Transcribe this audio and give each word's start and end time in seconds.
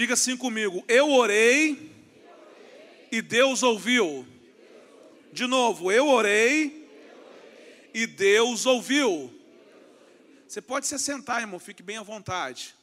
Diga 0.00 0.14
assim 0.14 0.34
comigo: 0.34 0.82
eu 0.88 1.10
orei 1.10 1.92
e 3.12 3.20
Deus 3.20 3.62
ouviu. 3.62 4.26
De 5.30 5.46
novo, 5.46 5.92
eu 5.92 6.08
orei 6.08 6.88
e 7.92 8.06
Deus 8.06 8.64
ouviu. 8.64 9.30
Você 10.48 10.62
pode 10.62 10.86
se 10.86 10.98
sentar, 10.98 11.42
irmão, 11.42 11.60
fique 11.60 11.82
bem 11.82 11.98
à 11.98 12.02
vontade. 12.02 12.74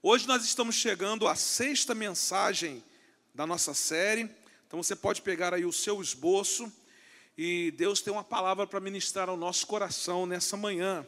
Hoje 0.00 0.28
nós 0.28 0.44
estamos 0.44 0.76
chegando 0.76 1.26
à 1.26 1.34
sexta 1.34 1.92
mensagem 1.92 2.84
da 3.34 3.44
nossa 3.44 3.74
série. 3.74 4.30
Então 4.68 4.80
você 4.80 4.94
pode 4.94 5.20
pegar 5.22 5.52
aí 5.52 5.64
o 5.64 5.72
seu 5.72 6.00
esboço 6.00 6.72
e 7.36 7.72
Deus 7.72 8.00
tem 8.00 8.12
uma 8.12 8.22
palavra 8.22 8.64
para 8.64 8.78
ministrar 8.78 9.28
ao 9.28 9.36
nosso 9.36 9.66
coração 9.66 10.24
nessa 10.24 10.56
manhã. 10.56 11.04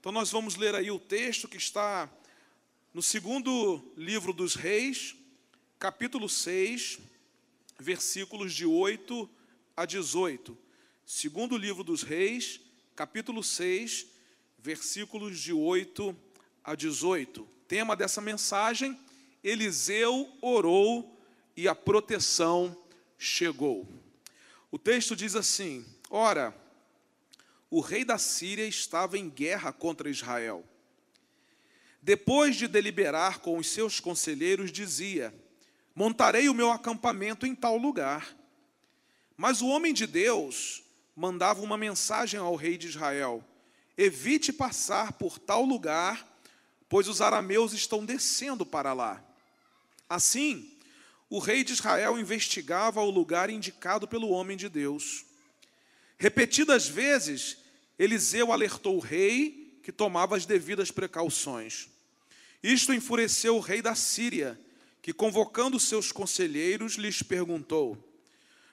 Então 0.00 0.10
nós 0.10 0.30
vamos 0.30 0.56
ler 0.56 0.74
aí 0.74 0.90
o 0.90 0.98
texto 0.98 1.46
que 1.46 1.58
está 1.58 2.08
no 2.96 3.02
segundo 3.02 3.92
livro 3.94 4.32
dos 4.32 4.54
Reis, 4.54 5.14
capítulo 5.78 6.30
6, 6.30 6.98
versículos 7.78 8.54
de 8.54 8.64
8 8.64 9.28
a 9.76 9.84
18. 9.84 10.56
Segundo 11.04 11.58
livro 11.58 11.84
dos 11.84 12.02
Reis, 12.02 12.58
capítulo 12.94 13.44
6, 13.44 14.06
versículos 14.58 15.38
de 15.38 15.52
8 15.52 16.16
a 16.64 16.74
18. 16.74 17.46
Tema 17.68 17.94
dessa 17.94 18.22
mensagem: 18.22 18.98
Eliseu 19.44 20.34
orou 20.40 21.20
e 21.54 21.68
a 21.68 21.74
proteção 21.74 22.74
chegou. 23.18 23.86
O 24.70 24.78
texto 24.78 25.14
diz 25.14 25.36
assim: 25.36 25.84
Ora, 26.08 26.58
o 27.68 27.80
rei 27.80 28.06
da 28.06 28.16
Síria 28.16 28.66
estava 28.66 29.18
em 29.18 29.28
guerra 29.28 29.70
contra 29.70 30.08
Israel. 30.08 30.66
Depois 32.06 32.54
de 32.54 32.68
deliberar 32.68 33.40
com 33.40 33.58
os 33.58 33.68
seus 33.68 33.98
conselheiros, 33.98 34.70
dizia: 34.70 35.34
Montarei 35.92 36.48
o 36.48 36.54
meu 36.54 36.70
acampamento 36.70 37.44
em 37.44 37.52
tal 37.52 37.76
lugar. 37.76 38.32
Mas 39.36 39.60
o 39.60 39.66
homem 39.66 39.92
de 39.92 40.06
Deus 40.06 40.84
mandava 41.16 41.62
uma 41.62 41.76
mensagem 41.76 42.38
ao 42.38 42.54
rei 42.54 42.78
de 42.78 42.86
Israel: 42.86 43.44
Evite 43.98 44.52
passar 44.52 45.14
por 45.14 45.36
tal 45.36 45.64
lugar, 45.64 46.24
pois 46.88 47.08
os 47.08 47.20
arameus 47.20 47.72
estão 47.72 48.04
descendo 48.04 48.64
para 48.64 48.92
lá. 48.92 49.20
Assim, 50.08 50.78
o 51.28 51.40
rei 51.40 51.64
de 51.64 51.72
Israel 51.72 52.20
investigava 52.20 53.00
o 53.00 53.10
lugar 53.10 53.50
indicado 53.50 54.06
pelo 54.06 54.28
homem 54.28 54.56
de 54.56 54.68
Deus. 54.68 55.24
Repetidas 56.16 56.86
vezes, 56.86 57.58
Eliseu 57.98 58.52
alertou 58.52 58.94
o 58.94 59.00
rei 59.00 59.80
que 59.82 59.90
tomava 59.90 60.36
as 60.36 60.46
devidas 60.46 60.92
precauções. 60.92 61.95
Isto 62.62 62.92
enfureceu 62.92 63.56
o 63.56 63.60
rei 63.60 63.80
da 63.80 63.94
Síria, 63.94 64.58
que, 65.02 65.12
convocando 65.12 65.78
seus 65.78 66.10
conselheiros, 66.10 66.94
lhes 66.94 67.22
perguntou: 67.22 67.96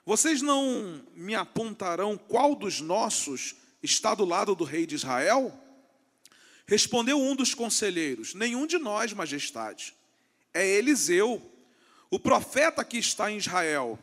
Vocês 0.04 0.42
não 0.42 1.04
me 1.14 1.34
apontarão 1.34 2.18
qual 2.18 2.54
dos 2.54 2.80
nossos 2.80 3.54
está 3.82 4.14
do 4.14 4.24
lado 4.24 4.54
do 4.54 4.64
rei 4.64 4.86
de 4.86 4.96
Israel? 4.96 5.56
Respondeu 6.66 7.20
um 7.20 7.36
dos 7.36 7.54
conselheiros: 7.54 8.34
Nenhum 8.34 8.66
de 8.66 8.78
nós, 8.78 9.12
majestade. 9.12 9.94
É 10.52 10.66
Eliseu, 10.66 11.42
o 12.10 12.18
profeta 12.18 12.84
que 12.84 12.98
está 12.98 13.30
em 13.30 13.38
Israel, 13.38 13.98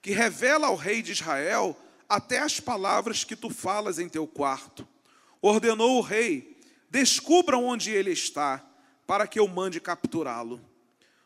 que 0.00 0.12
revela 0.12 0.68
ao 0.68 0.76
rei 0.76 1.02
de 1.02 1.12
Israel 1.12 1.76
até 2.08 2.38
as 2.40 2.58
palavras 2.58 3.24
que 3.24 3.36
tu 3.36 3.50
falas 3.50 3.98
em 3.98 4.08
teu 4.08 4.26
quarto. 4.26 4.86
Ordenou 5.40 5.98
o 5.98 6.00
rei: 6.00 6.58
Descubram 6.90 7.64
onde 7.64 7.90
ele 7.90 8.10
está 8.10 8.65
para 9.06 9.26
que 9.26 9.38
eu 9.38 9.46
mande 9.46 9.80
capturá-lo. 9.80 10.60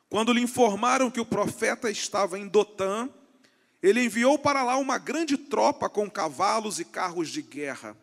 Quando 0.08 0.32
lhe 0.32 0.42
informaram 0.42 1.10
que 1.10 1.20
o 1.20 1.24
profeta 1.24 1.90
estava 1.90 2.38
em 2.38 2.48
Dotã, 2.48 3.08
ele 3.82 4.04
enviou 4.04 4.38
para 4.38 4.62
lá 4.62 4.76
uma 4.76 4.98
grande 4.98 5.36
tropa 5.36 5.88
com 5.88 6.10
cavalos 6.10 6.78
e 6.78 6.84
carros 6.84 7.30
de 7.30 7.40
guerra. 7.40 7.96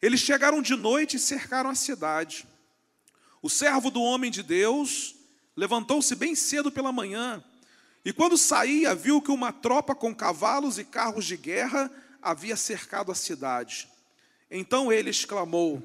Eles 0.00 0.20
chegaram 0.20 0.62
de 0.62 0.76
noite 0.76 1.16
e 1.16 1.20
cercaram 1.20 1.70
a 1.70 1.74
cidade. 1.74 2.46
O 3.42 3.50
servo 3.50 3.90
do 3.90 4.00
homem 4.00 4.30
de 4.30 4.42
Deus 4.42 5.14
levantou-se 5.56 6.14
bem 6.14 6.34
cedo 6.34 6.70
pela 6.70 6.92
manhã 6.92 7.42
e, 8.04 8.12
quando 8.12 8.36
saía, 8.36 8.94
viu 8.94 9.20
que 9.20 9.30
uma 9.30 9.52
tropa 9.52 9.94
com 9.94 10.14
cavalos 10.14 10.78
e 10.78 10.84
carros 10.84 11.24
de 11.24 11.36
guerra 11.36 11.90
havia 12.22 12.56
cercado 12.56 13.10
a 13.10 13.14
cidade. 13.14 13.88
Então 14.50 14.92
ele 14.92 15.10
exclamou: 15.10 15.82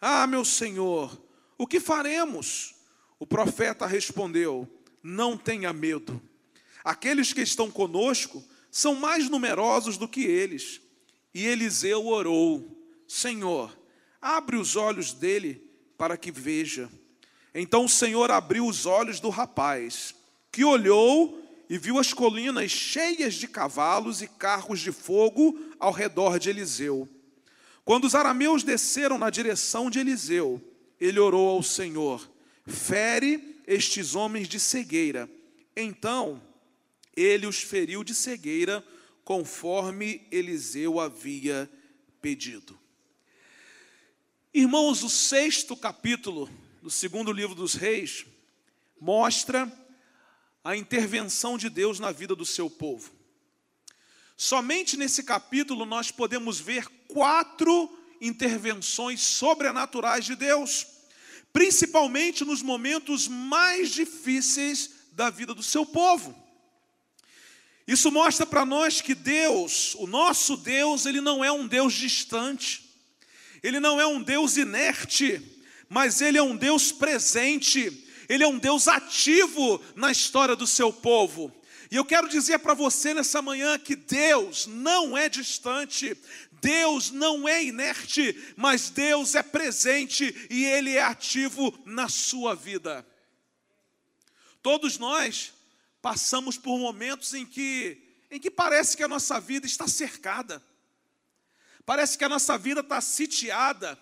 Ah, 0.00 0.26
meu 0.26 0.44
senhor, 0.44 1.18
o 1.58 1.66
que 1.66 1.80
faremos? 1.80 2.76
O 3.18 3.26
profeta 3.26 3.84
respondeu: 3.84 4.66
Não 5.02 5.36
tenha 5.36 5.72
medo. 5.72 6.22
Aqueles 6.84 7.32
que 7.32 7.42
estão 7.42 7.70
conosco 7.70 8.42
são 8.70 8.94
mais 8.94 9.28
numerosos 9.28 9.98
do 9.98 10.08
que 10.08 10.24
eles. 10.24 10.80
E 11.34 11.44
Eliseu 11.44 12.06
orou: 12.06 12.80
Senhor, 13.06 13.76
abre 14.22 14.56
os 14.56 14.76
olhos 14.76 15.12
dele 15.12 15.68
para 15.98 16.16
que 16.16 16.30
veja. 16.30 16.88
Então 17.52 17.84
o 17.84 17.88
Senhor 17.88 18.30
abriu 18.30 18.64
os 18.66 18.86
olhos 18.86 19.18
do 19.18 19.30
rapaz, 19.30 20.14
que 20.52 20.64
olhou 20.64 21.42
e 21.68 21.76
viu 21.76 21.98
as 21.98 22.12
colinas 22.12 22.70
cheias 22.70 23.34
de 23.34 23.48
cavalos 23.48 24.22
e 24.22 24.28
carros 24.28 24.80
de 24.80 24.92
fogo 24.92 25.58
ao 25.78 25.92
redor 25.92 26.38
de 26.38 26.48
Eliseu. 26.48 27.08
Quando 27.84 28.04
os 28.04 28.14
arameus 28.14 28.62
desceram 28.62 29.18
na 29.18 29.28
direção 29.28 29.90
de 29.90 29.98
Eliseu, 29.98 30.62
ele 31.00 31.18
orou 31.18 31.48
ao 31.48 31.62
Senhor: 31.62 32.28
fere 32.66 33.60
estes 33.66 34.14
homens 34.14 34.48
de 34.48 34.58
cegueira. 34.58 35.28
Então 35.76 36.42
ele 37.16 37.46
os 37.46 37.62
feriu 37.62 38.04
de 38.04 38.14
cegueira, 38.14 38.84
conforme 39.24 40.26
Eliseu 40.30 41.00
havia 41.00 41.68
pedido. 42.22 42.78
Irmãos, 44.54 45.02
o 45.02 45.10
sexto 45.10 45.76
capítulo 45.76 46.48
do 46.80 46.90
segundo 46.90 47.32
livro 47.32 47.54
dos 47.54 47.74
Reis 47.74 48.24
mostra 49.00 49.70
a 50.64 50.76
intervenção 50.76 51.58
de 51.58 51.68
Deus 51.68 51.98
na 51.98 52.12
vida 52.12 52.34
do 52.34 52.46
seu 52.46 52.70
povo. 52.70 53.12
Somente 54.36 54.96
nesse 54.96 55.24
capítulo 55.24 55.84
nós 55.84 56.10
podemos 56.10 56.60
ver 56.60 56.86
quatro 57.08 57.97
intervenções 58.20 59.20
sobrenaturais 59.20 60.24
de 60.24 60.34
Deus, 60.34 60.86
principalmente 61.52 62.44
nos 62.44 62.62
momentos 62.62 63.28
mais 63.28 63.90
difíceis 63.90 64.90
da 65.12 65.30
vida 65.30 65.54
do 65.54 65.62
seu 65.62 65.84
povo. 65.84 66.34
Isso 67.86 68.12
mostra 68.12 68.44
para 68.44 68.66
nós 68.66 69.00
que 69.00 69.14
Deus, 69.14 69.94
o 69.94 70.06
nosso 70.06 70.58
Deus, 70.58 71.06
ele 71.06 71.22
não 71.22 71.42
é 71.42 71.50
um 71.50 71.66
Deus 71.66 71.94
distante, 71.94 72.84
ele 73.62 73.80
não 73.80 74.00
é 74.00 74.06
um 74.06 74.22
Deus 74.22 74.58
inerte, 74.58 75.40
mas 75.88 76.20
ele 76.20 76.36
é 76.36 76.42
um 76.42 76.54
Deus 76.54 76.92
presente, 76.92 78.06
ele 78.28 78.44
é 78.44 78.46
um 78.46 78.58
Deus 78.58 78.88
ativo 78.88 79.82
na 79.96 80.12
história 80.12 80.54
do 80.54 80.66
seu 80.66 80.92
povo. 80.92 81.50
E 81.90 81.96
eu 81.96 82.04
quero 82.04 82.28
dizer 82.28 82.58
para 82.58 82.74
você 82.74 83.14
nessa 83.14 83.40
manhã 83.40 83.78
que 83.78 83.96
Deus 83.96 84.66
não 84.66 85.16
é 85.16 85.26
distante, 85.28 86.14
Deus 86.60 87.10
não 87.10 87.48
é 87.48 87.64
inerte, 87.64 88.54
mas 88.56 88.90
Deus 88.90 89.34
é 89.34 89.42
presente 89.42 90.34
e 90.50 90.64
Ele 90.64 90.96
é 90.96 91.02
ativo 91.02 91.76
na 91.84 92.08
sua 92.08 92.54
vida. 92.54 93.06
Todos 94.62 94.98
nós 94.98 95.52
passamos 96.02 96.56
por 96.56 96.78
momentos 96.78 97.34
em 97.34 97.46
que, 97.46 98.00
em 98.30 98.40
que 98.40 98.50
parece 98.50 98.96
que 98.96 99.02
a 99.02 99.08
nossa 99.08 99.40
vida 99.40 99.66
está 99.66 99.86
cercada, 99.86 100.62
parece 101.84 102.18
que 102.18 102.24
a 102.24 102.28
nossa 102.28 102.58
vida 102.58 102.80
está 102.80 103.00
sitiada, 103.00 103.98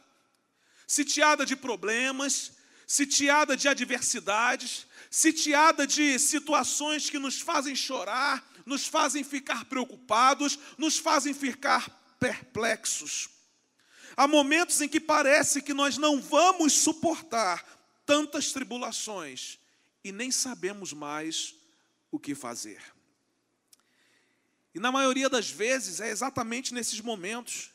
sitiada 0.86 1.44
de 1.44 1.56
problemas, 1.56 2.52
sitiada 2.86 3.56
de 3.56 3.68
adversidades, 3.68 4.86
sitiada 5.10 5.86
de 5.86 6.18
situações 6.18 7.10
que 7.10 7.18
nos 7.18 7.40
fazem 7.40 7.74
chorar, 7.74 8.44
nos 8.64 8.86
fazem 8.86 9.22
ficar 9.22 9.64
preocupados, 9.64 10.58
nos 10.76 10.98
fazem 10.98 11.32
ficar 11.34 12.05
perplexos. 12.26 13.28
Há 14.16 14.26
momentos 14.26 14.80
em 14.80 14.88
que 14.88 14.98
parece 14.98 15.62
que 15.62 15.72
nós 15.72 15.96
não 15.96 16.20
vamos 16.20 16.72
suportar 16.72 17.64
tantas 18.04 18.52
tribulações 18.52 19.58
e 20.02 20.10
nem 20.10 20.30
sabemos 20.30 20.92
mais 20.92 21.54
o 22.10 22.18
que 22.18 22.34
fazer. 22.34 22.82
E 24.74 24.80
na 24.80 24.90
maioria 24.90 25.28
das 25.28 25.50
vezes 25.50 26.00
é 26.00 26.10
exatamente 26.10 26.74
nesses 26.74 27.00
momentos 27.00 27.70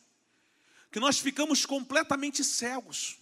que 0.91 0.99
nós 0.99 1.19
ficamos 1.19 1.65
completamente 1.65 2.43
cegos, 2.43 3.17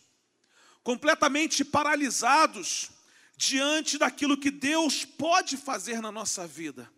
completamente 0.83 1.63
paralisados 1.63 2.89
diante 3.37 3.97
daquilo 3.97 4.37
que 4.37 4.49
Deus 4.49 5.05
pode 5.05 5.57
fazer 5.57 6.01
na 6.01 6.11
nossa 6.11 6.47
vida. 6.47 6.91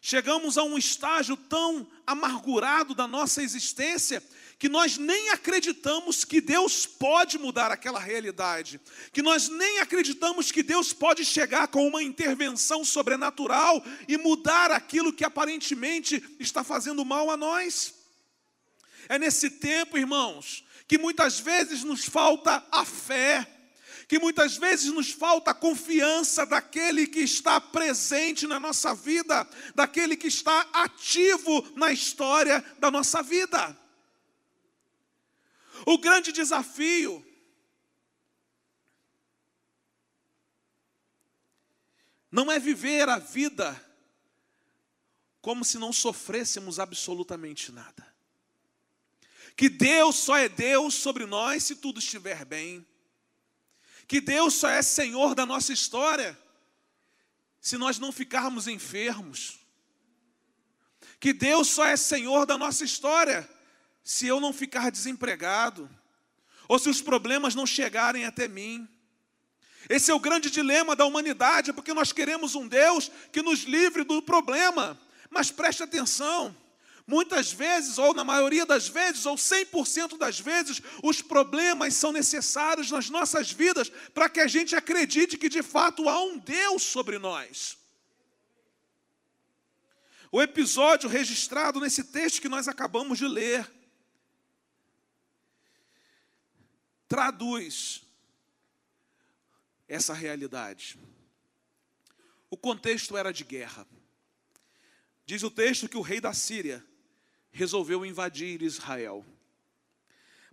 Chegamos 0.00 0.56
a 0.56 0.62
um 0.62 0.78
estágio 0.78 1.36
tão 1.36 1.86
amargurado 2.06 2.94
da 2.94 3.06
nossa 3.06 3.42
existência 3.42 4.22
que 4.58 4.68
nós 4.68 4.96
nem 4.96 5.30
acreditamos 5.30 6.24
que 6.24 6.40
Deus 6.40 6.86
pode 6.86 7.38
mudar 7.38 7.70
aquela 7.70 7.98
realidade, 7.98 8.80
que 9.12 9.22
nós 9.22 9.48
nem 9.48 9.78
acreditamos 9.78 10.50
que 10.50 10.62
Deus 10.62 10.92
pode 10.92 11.24
chegar 11.24 11.68
com 11.68 11.86
uma 11.86 12.02
intervenção 12.02 12.84
sobrenatural 12.84 13.82
e 14.08 14.16
mudar 14.16 14.70
aquilo 14.70 15.12
que 15.12 15.24
aparentemente 15.24 16.22
está 16.38 16.64
fazendo 16.64 17.04
mal 17.04 17.30
a 17.30 17.36
nós. 17.36 17.94
É 19.08 19.18
nesse 19.18 19.50
tempo, 19.50 19.98
irmãos, 19.98 20.64
que 20.86 20.98
muitas 20.98 21.38
vezes 21.40 21.84
nos 21.84 22.04
falta 22.04 22.62
a 22.70 22.84
fé, 22.84 23.46
que 24.10 24.18
muitas 24.18 24.56
vezes 24.56 24.92
nos 24.92 25.12
falta 25.12 25.52
a 25.52 25.54
confiança 25.54 26.44
daquele 26.44 27.06
que 27.06 27.20
está 27.20 27.60
presente 27.60 28.44
na 28.44 28.58
nossa 28.58 28.92
vida, 28.92 29.48
daquele 29.72 30.16
que 30.16 30.26
está 30.26 30.68
ativo 30.72 31.62
na 31.76 31.92
história 31.92 32.60
da 32.80 32.90
nossa 32.90 33.22
vida. 33.22 33.78
O 35.86 35.96
grande 35.96 36.32
desafio 36.32 37.24
não 42.32 42.50
é 42.50 42.58
viver 42.58 43.08
a 43.08 43.20
vida 43.20 43.80
como 45.40 45.64
se 45.64 45.78
não 45.78 45.92
sofrêssemos 45.92 46.80
absolutamente 46.80 47.70
nada. 47.70 48.12
Que 49.56 49.68
Deus 49.68 50.16
só 50.16 50.36
é 50.36 50.48
Deus 50.48 50.94
sobre 50.94 51.26
nós 51.26 51.62
se 51.62 51.76
tudo 51.76 52.00
estiver 52.00 52.44
bem. 52.44 52.84
Que 54.10 54.20
Deus 54.20 54.54
só 54.54 54.68
é 54.68 54.82
Senhor 54.82 55.36
da 55.36 55.46
nossa 55.46 55.72
história 55.72 56.36
se 57.60 57.76
nós 57.76 57.96
não 58.00 58.10
ficarmos 58.10 58.66
enfermos. 58.66 59.60
Que 61.20 61.32
Deus 61.32 61.68
só 61.68 61.86
é 61.86 61.96
Senhor 61.96 62.44
da 62.44 62.58
nossa 62.58 62.82
história 62.84 63.48
se 64.02 64.26
eu 64.26 64.40
não 64.40 64.52
ficar 64.52 64.90
desempregado, 64.90 65.88
ou 66.66 66.76
se 66.76 66.88
os 66.88 67.00
problemas 67.00 67.54
não 67.54 67.64
chegarem 67.64 68.24
até 68.24 68.48
mim. 68.48 68.88
Esse 69.88 70.10
é 70.10 70.14
o 70.14 70.18
grande 70.18 70.50
dilema 70.50 70.96
da 70.96 71.04
humanidade, 71.04 71.72
porque 71.72 71.94
nós 71.94 72.12
queremos 72.12 72.56
um 72.56 72.66
Deus 72.66 73.12
que 73.30 73.42
nos 73.42 73.60
livre 73.60 74.02
do 74.02 74.20
problema. 74.20 75.00
Mas 75.30 75.52
preste 75.52 75.84
atenção, 75.84 76.56
muitas 77.10 77.52
vezes, 77.52 77.98
ou 77.98 78.14
na 78.14 78.22
maioria 78.22 78.64
das 78.64 78.88
vezes, 78.88 79.26
ou 79.26 79.34
100% 79.34 80.16
das 80.16 80.38
vezes, 80.38 80.80
os 81.02 81.20
problemas 81.20 81.94
são 81.94 82.12
necessários 82.12 82.88
nas 82.88 83.10
nossas 83.10 83.50
vidas 83.50 83.90
para 84.14 84.28
que 84.28 84.38
a 84.38 84.46
gente 84.46 84.76
acredite 84.76 85.36
que 85.36 85.48
de 85.48 85.60
fato 85.60 86.08
há 86.08 86.22
um 86.22 86.38
Deus 86.38 86.84
sobre 86.84 87.18
nós. 87.18 87.76
O 90.30 90.40
episódio 90.40 91.10
registrado 91.10 91.80
nesse 91.80 92.04
texto 92.04 92.40
que 92.40 92.48
nós 92.48 92.68
acabamos 92.68 93.18
de 93.18 93.26
ler 93.26 93.68
traduz 97.08 98.02
essa 99.88 100.14
realidade. 100.14 100.96
O 102.48 102.56
contexto 102.56 103.16
era 103.16 103.32
de 103.32 103.42
guerra. 103.42 103.84
Diz 105.26 105.42
o 105.42 105.50
texto 105.50 105.88
que 105.88 105.96
o 105.96 106.02
rei 106.02 106.20
da 106.20 106.32
Síria 106.32 106.84
resolveu 107.50 108.04
invadir 108.04 108.62
Israel. 108.62 109.24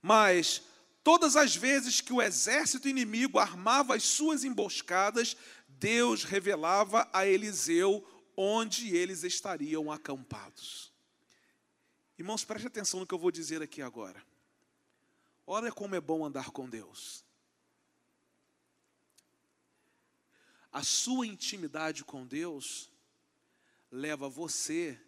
Mas 0.02 0.62
todas 1.04 1.36
as 1.36 1.56
vezes 1.56 2.02
que 2.02 2.14
o 2.14 2.22
exército 2.22 2.88
inimigo 2.88 3.40
armava 3.40 3.96
as 3.96 4.04
suas 4.04 4.44
emboscadas, 4.44 5.36
Deus 5.68 6.24
revelava 6.24 7.10
a 7.14 7.26
Eliseu 7.26 8.06
onde 8.36 8.96
eles 8.96 9.24
estariam 9.24 9.92
acampados. 9.92 10.94
Irmãos, 12.18 12.44
preste 12.44 12.68
atenção 12.68 13.00
no 13.00 13.08
que 13.08 13.14
eu 13.14 13.20
vou 13.20 13.32
dizer 13.32 13.62
aqui 13.62 13.82
agora. 13.82 14.24
Olha 15.46 15.72
como 15.72 15.96
é 15.96 16.02
bom 16.02 16.26
andar 16.26 16.52
com 16.52 16.70
Deus. 16.70 17.24
A 20.72 20.84
sua 20.84 21.26
intimidade 21.26 22.04
com 22.04 22.26
Deus 22.26 22.92
leva 23.90 24.28
você 24.28 25.00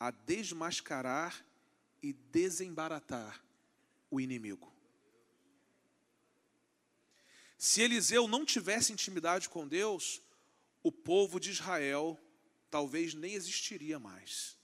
a 0.00 0.10
desmascarar 0.10 1.44
e 2.02 2.14
desembaratar 2.14 3.44
o 4.10 4.18
inimigo. 4.18 4.72
Se 7.58 7.82
Eliseu 7.82 8.26
não 8.26 8.46
tivesse 8.46 8.90
intimidade 8.90 9.50
com 9.50 9.68
Deus, 9.68 10.22
o 10.82 10.90
povo 10.90 11.38
de 11.38 11.50
Israel 11.50 12.18
talvez 12.70 13.12
nem 13.12 13.34
existiria 13.34 13.98
mais. 13.98 14.56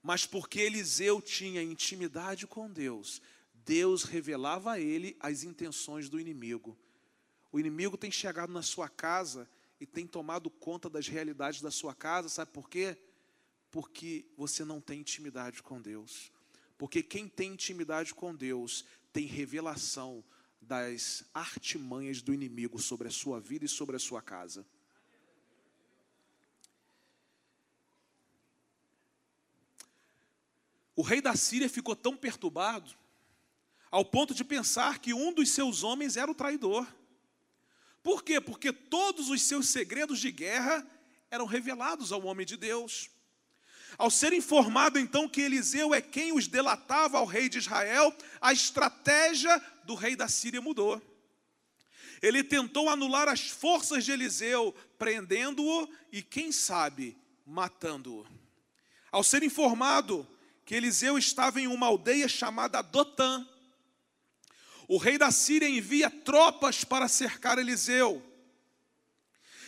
Mas 0.00 0.24
porque 0.24 0.60
Eliseu 0.60 1.20
tinha 1.20 1.60
intimidade 1.60 2.46
com 2.46 2.70
Deus, 2.70 3.20
Deus 3.52 4.04
revelava 4.04 4.72
a 4.72 4.80
ele 4.80 5.16
as 5.18 5.42
intenções 5.42 6.08
do 6.08 6.20
inimigo. 6.20 6.78
O 7.50 7.58
inimigo 7.58 7.96
tem 7.96 8.10
chegado 8.10 8.52
na 8.52 8.62
sua 8.62 8.88
casa 8.88 9.50
e 9.80 9.86
tem 9.86 10.06
tomado 10.06 10.48
conta 10.48 10.88
das 10.88 11.08
realidades 11.08 11.60
da 11.60 11.70
sua 11.72 11.94
casa, 11.94 12.28
sabe 12.28 12.52
por 12.52 12.68
quê? 12.68 12.96
Porque 13.72 14.24
você 14.36 14.64
não 14.64 14.80
tem 14.80 15.00
intimidade 15.00 15.62
com 15.62 15.80
Deus. 15.80 16.30
Porque 16.78 17.02
quem 17.02 17.26
tem 17.26 17.54
intimidade 17.54 18.14
com 18.14 18.32
Deus 18.32 18.84
tem 19.12 19.26
revelação 19.26 20.22
das 20.60 21.24
artimanhas 21.34 22.22
do 22.22 22.32
inimigo 22.32 22.78
sobre 22.78 23.08
a 23.08 23.10
sua 23.10 23.40
vida 23.40 23.64
e 23.64 23.68
sobre 23.68 23.96
a 23.96 23.98
sua 23.98 24.22
casa. 24.22 24.64
O 30.94 31.02
rei 31.02 31.22
da 31.22 31.34
Síria 31.34 31.68
ficou 31.68 31.96
tão 31.96 32.16
perturbado 32.16 32.94
ao 33.90 34.04
ponto 34.04 34.34
de 34.34 34.44
pensar 34.44 34.98
que 34.98 35.14
um 35.14 35.32
dos 35.32 35.50
seus 35.50 35.82
homens 35.82 36.16
era 36.16 36.30
o 36.30 36.34
traidor. 36.34 36.86
Por 38.02 38.22
quê? 38.22 38.40
Porque 38.40 38.72
todos 38.72 39.30
os 39.30 39.40
seus 39.42 39.68
segredos 39.68 40.18
de 40.20 40.30
guerra 40.30 40.86
eram 41.30 41.46
revelados 41.46 42.12
ao 42.12 42.22
homem 42.24 42.44
de 42.44 42.56
Deus. 42.56 43.10
Ao 43.98 44.10
ser 44.10 44.32
informado 44.32 44.98
então 44.98 45.28
que 45.28 45.40
Eliseu 45.40 45.94
é 45.94 46.00
quem 46.00 46.32
os 46.32 46.46
delatava 46.46 47.18
ao 47.18 47.26
rei 47.26 47.48
de 47.48 47.58
Israel, 47.58 48.14
a 48.40 48.52
estratégia 48.52 49.62
do 49.84 49.94
rei 49.94 50.16
da 50.16 50.28
Síria 50.28 50.60
mudou. 50.60 51.00
Ele 52.20 52.44
tentou 52.44 52.88
anular 52.88 53.28
as 53.28 53.48
forças 53.48 54.04
de 54.04 54.12
Eliseu, 54.12 54.74
prendendo-o 54.96 55.88
e, 56.12 56.22
quem 56.22 56.52
sabe, 56.52 57.16
matando-o. 57.44 58.26
Ao 59.10 59.24
ser 59.24 59.42
informado 59.42 60.26
que 60.64 60.74
Eliseu 60.74 61.18
estava 61.18 61.60
em 61.60 61.66
uma 61.66 61.86
aldeia 61.86 62.28
chamada 62.28 62.80
Dotã, 62.80 63.46
o 64.88 64.96
rei 64.98 65.18
da 65.18 65.30
Síria 65.30 65.68
envia 65.68 66.08
tropas 66.08 66.84
para 66.84 67.08
cercar 67.08 67.58
Eliseu. 67.58 68.22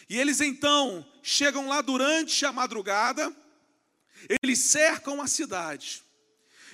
E 0.08 0.18
eles 0.18 0.40
então 0.40 1.04
chegam 1.22 1.68
lá 1.68 1.80
durante 1.80 2.44
a 2.46 2.52
madrugada, 2.52 3.34
eles 4.28 4.58
cercam 4.58 5.20
a 5.20 5.26
cidade. 5.26 6.02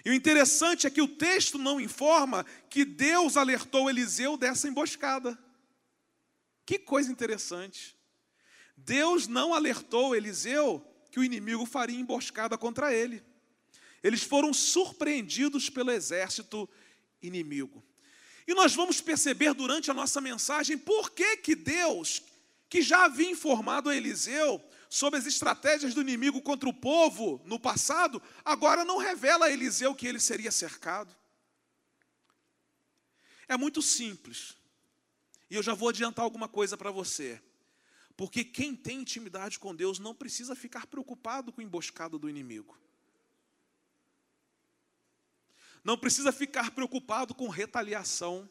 E 0.04 0.10
o 0.10 0.14
interessante 0.14 0.86
é 0.86 0.90
que 0.90 1.02
o 1.02 1.08
texto 1.08 1.58
não 1.58 1.80
informa 1.80 2.44
que 2.68 2.84
Deus 2.84 3.36
alertou 3.36 3.90
Eliseu 3.90 4.36
dessa 4.36 4.68
emboscada. 4.68 5.38
Que 6.64 6.78
coisa 6.78 7.10
interessante. 7.10 7.96
Deus 8.76 9.26
não 9.26 9.52
alertou 9.52 10.14
Eliseu 10.14 10.84
que 11.10 11.20
o 11.20 11.24
inimigo 11.24 11.66
faria 11.66 11.98
emboscada 11.98 12.56
contra 12.56 12.94
ele. 12.94 13.22
Eles 14.02 14.22
foram 14.22 14.54
surpreendidos 14.54 15.68
pelo 15.68 15.90
exército 15.90 16.68
inimigo. 17.20 17.84
E 18.46 18.54
nós 18.54 18.74
vamos 18.74 19.00
perceber 19.00 19.52
durante 19.52 19.90
a 19.90 19.94
nossa 19.94 20.20
mensagem 20.20 20.78
por 20.78 21.10
que, 21.10 21.36
que 21.36 21.54
Deus, 21.54 22.22
que 22.68 22.80
já 22.80 23.04
havia 23.04 23.30
informado 23.30 23.90
a 23.90 23.96
Eliseu 23.96 24.62
sobre 24.90 25.20
as 25.20 25.24
estratégias 25.24 25.94
do 25.94 26.00
inimigo 26.00 26.42
contra 26.42 26.68
o 26.68 26.74
povo 26.74 27.40
no 27.44 27.60
passado, 27.60 28.20
agora 28.44 28.84
não 28.84 28.98
revela 28.98 29.46
a 29.46 29.50
Eliseu 29.50 29.94
que 29.94 30.04
ele 30.04 30.18
seria 30.18 30.50
cercado. 30.50 31.14
É 33.46 33.56
muito 33.56 33.80
simples. 33.80 34.56
E 35.48 35.54
eu 35.54 35.62
já 35.62 35.74
vou 35.74 35.88
adiantar 35.88 36.24
alguma 36.24 36.48
coisa 36.48 36.76
para 36.76 36.90
você. 36.90 37.40
Porque 38.16 38.44
quem 38.44 38.74
tem 38.74 39.00
intimidade 39.00 39.60
com 39.60 39.74
Deus 39.74 40.00
não 40.00 40.14
precisa 40.14 40.56
ficar 40.56 40.88
preocupado 40.88 41.52
com 41.52 41.60
a 41.60 41.64
emboscada 41.64 42.18
do 42.18 42.28
inimigo. 42.28 42.76
Não 45.84 45.96
precisa 45.96 46.32
ficar 46.32 46.72
preocupado 46.72 47.32
com 47.32 47.48
retaliação. 47.48 48.50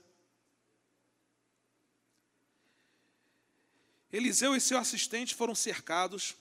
Eliseu 4.11 4.55
e 4.55 4.61
seu 4.61 4.77
assistente 4.77 5.35
foram 5.35 5.53
cercados 5.53 6.35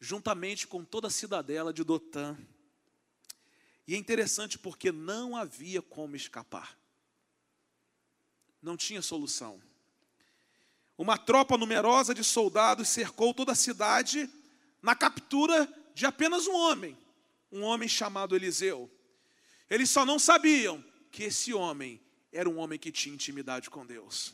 juntamente 0.00 0.66
com 0.66 0.84
toda 0.84 1.08
a 1.08 1.10
cidadela 1.10 1.72
de 1.72 1.84
Dotã. 1.84 2.36
E 3.86 3.94
é 3.94 3.98
interessante 3.98 4.58
porque 4.58 4.92
não 4.92 5.36
havia 5.36 5.82
como 5.82 6.14
escapar. 6.14 6.78
Não 8.62 8.76
tinha 8.76 9.02
solução. 9.02 9.60
Uma 10.96 11.18
tropa 11.18 11.56
numerosa 11.56 12.14
de 12.14 12.22
soldados 12.22 12.88
cercou 12.88 13.34
toda 13.34 13.52
a 13.52 13.56
cidade 13.56 14.30
na 14.80 14.94
captura 14.94 15.68
de 15.94 16.06
apenas 16.06 16.46
um 16.46 16.54
homem, 16.54 16.96
um 17.50 17.62
homem 17.62 17.88
chamado 17.88 18.36
Eliseu. 18.36 18.90
Eles 19.68 19.90
só 19.90 20.04
não 20.06 20.18
sabiam 20.18 20.84
que 21.10 21.24
esse 21.24 21.52
homem 21.52 22.00
era 22.32 22.48
um 22.48 22.58
homem 22.58 22.78
que 22.78 22.92
tinha 22.92 23.14
intimidade 23.14 23.68
com 23.68 23.84
Deus. 23.84 24.32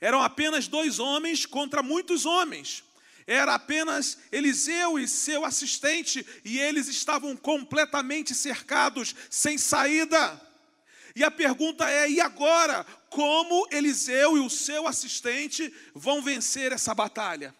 Eram 0.00 0.22
apenas 0.22 0.68
dois 0.68 0.98
homens 0.98 1.46
contra 1.46 1.82
muitos 1.82 2.26
homens. 2.26 2.84
Era 3.26 3.54
apenas 3.54 4.18
Eliseu 4.30 4.98
e 4.98 5.08
seu 5.08 5.44
assistente, 5.44 6.24
e 6.44 6.58
eles 6.58 6.86
estavam 6.86 7.36
completamente 7.36 8.34
cercados, 8.34 9.14
sem 9.28 9.58
saída. 9.58 10.40
E 11.14 11.24
a 11.24 11.30
pergunta 11.30 11.90
é: 11.90 12.08
e 12.08 12.20
agora? 12.20 12.84
Como 13.08 13.66
Eliseu 13.70 14.36
e 14.36 14.40
o 14.40 14.50
seu 14.50 14.86
assistente 14.86 15.74
vão 15.94 16.22
vencer 16.22 16.70
essa 16.70 16.94
batalha? 16.94 17.54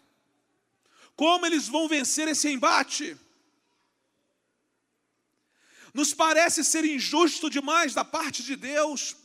Como 1.15 1.45
eles 1.47 1.67
vão 1.67 1.87
vencer 1.87 2.27
esse 2.27 2.47
embate? 2.47 3.17
Nos 5.93 6.13
parece 6.13 6.63
ser 6.63 6.85
injusto 6.85 7.49
demais 7.49 7.95
da 7.95 8.05
parte 8.05 8.43
de 8.43 8.55
Deus 8.55 9.15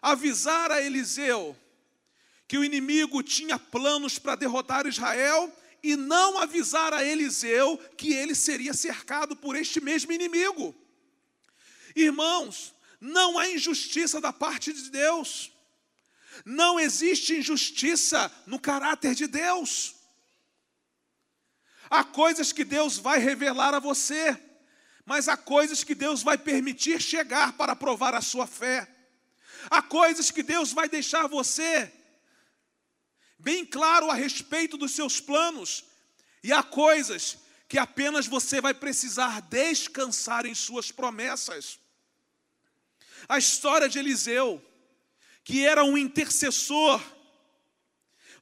avisar 0.00 0.72
a 0.72 0.80
Eliseu 0.80 1.54
que 2.54 2.58
o 2.58 2.62
inimigo 2.62 3.20
tinha 3.20 3.58
planos 3.58 4.16
para 4.16 4.36
derrotar 4.36 4.86
Israel 4.86 5.52
e 5.82 5.96
não 5.96 6.38
avisar 6.38 6.94
a 6.94 7.02
Eliseu 7.02 7.76
que 7.96 8.12
ele 8.12 8.32
seria 8.32 8.72
cercado 8.72 9.34
por 9.34 9.56
este 9.56 9.80
mesmo 9.80 10.12
inimigo. 10.12 10.72
Irmãos, 11.96 12.72
não 13.00 13.40
há 13.40 13.50
injustiça 13.50 14.20
da 14.20 14.32
parte 14.32 14.72
de 14.72 14.88
Deus. 14.88 15.50
Não 16.44 16.78
existe 16.78 17.34
injustiça 17.34 18.30
no 18.46 18.60
caráter 18.60 19.16
de 19.16 19.26
Deus. 19.26 19.96
Há 21.90 22.04
coisas 22.04 22.52
que 22.52 22.62
Deus 22.62 22.98
vai 22.98 23.18
revelar 23.18 23.74
a 23.74 23.80
você, 23.80 24.40
mas 25.04 25.26
há 25.26 25.36
coisas 25.36 25.82
que 25.82 25.96
Deus 25.96 26.22
vai 26.22 26.38
permitir 26.38 27.02
chegar 27.02 27.54
para 27.54 27.74
provar 27.74 28.14
a 28.14 28.20
sua 28.20 28.46
fé. 28.46 28.88
Há 29.68 29.82
coisas 29.82 30.30
que 30.30 30.44
Deus 30.44 30.72
vai 30.72 30.88
deixar 30.88 31.26
você 31.26 31.92
bem 33.44 33.66
claro 33.66 34.10
a 34.10 34.14
respeito 34.14 34.78
dos 34.78 34.92
seus 34.92 35.20
planos, 35.20 35.84
e 36.42 36.50
há 36.50 36.62
coisas 36.62 37.36
que 37.68 37.78
apenas 37.78 38.26
você 38.26 38.58
vai 38.58 38.72
precisar 38.72 39.42
descansar 39.42 40.46
em 40.46 40.54
suas 40.54 40.90
promessas. 40.90 41.78
A 43.28 43.36
história 43.38 43.88
de 43.88 43.98
Eliseu, 43.98 44.62
que 45.44 45.64
era 45.64 45.84
um 45.84 45.98
intercessor, 45.98 47.02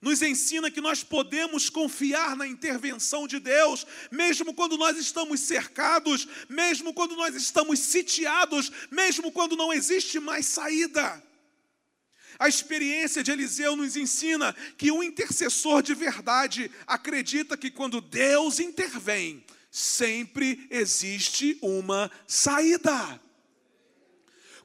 nos 0.01 0.23
ensina 0.23 0.71
que 0.71 0.81
nós 0.81 1.03
podemos 1.03 1.69
confiar 1.69 2.37
na 2.37 2.47
intervenção 2.47 3.27
de 3.27 3.41
Deus, 3.41 3.85
mesmo 4.11 4.55
quando 4.55 4.77
nós 4.77 4.97
estamos 4.97 5.41
cercados, 5.41 6.29
mesmo 6.49 6.95
quando 6.95 7.17
nós 7.17 7.35
estamos 7.35 7.81
sitiados, 7.81 8.71
mesmo 8.91 9.33
quando 9.33 9.57
não 9.57 9.73
existe 9.73 10.21
mais 10.21 10.47
saída. 10.47 11.23
A 12.43 12.49
experiência 12.49 13.23
de 13.23 13.31
Eliseu 13.31 13.77
nos 13.77 13.97
ensina 13.97 14.53
que 14.77 14.91
um 14.91 15.01
intercessor 15.01 15.81
de 15.81 15.95
verdade 15.95 16.69
acredita 16.89 17.57
que 17.57 17.71
quando 17.71 18.01
Deus 18.01 18.59
intervém, 18.59 19.45
sempre 19.71 20.67
existe 20.69 21.57
uma 21.63 22.11
saída. 22.27 23.21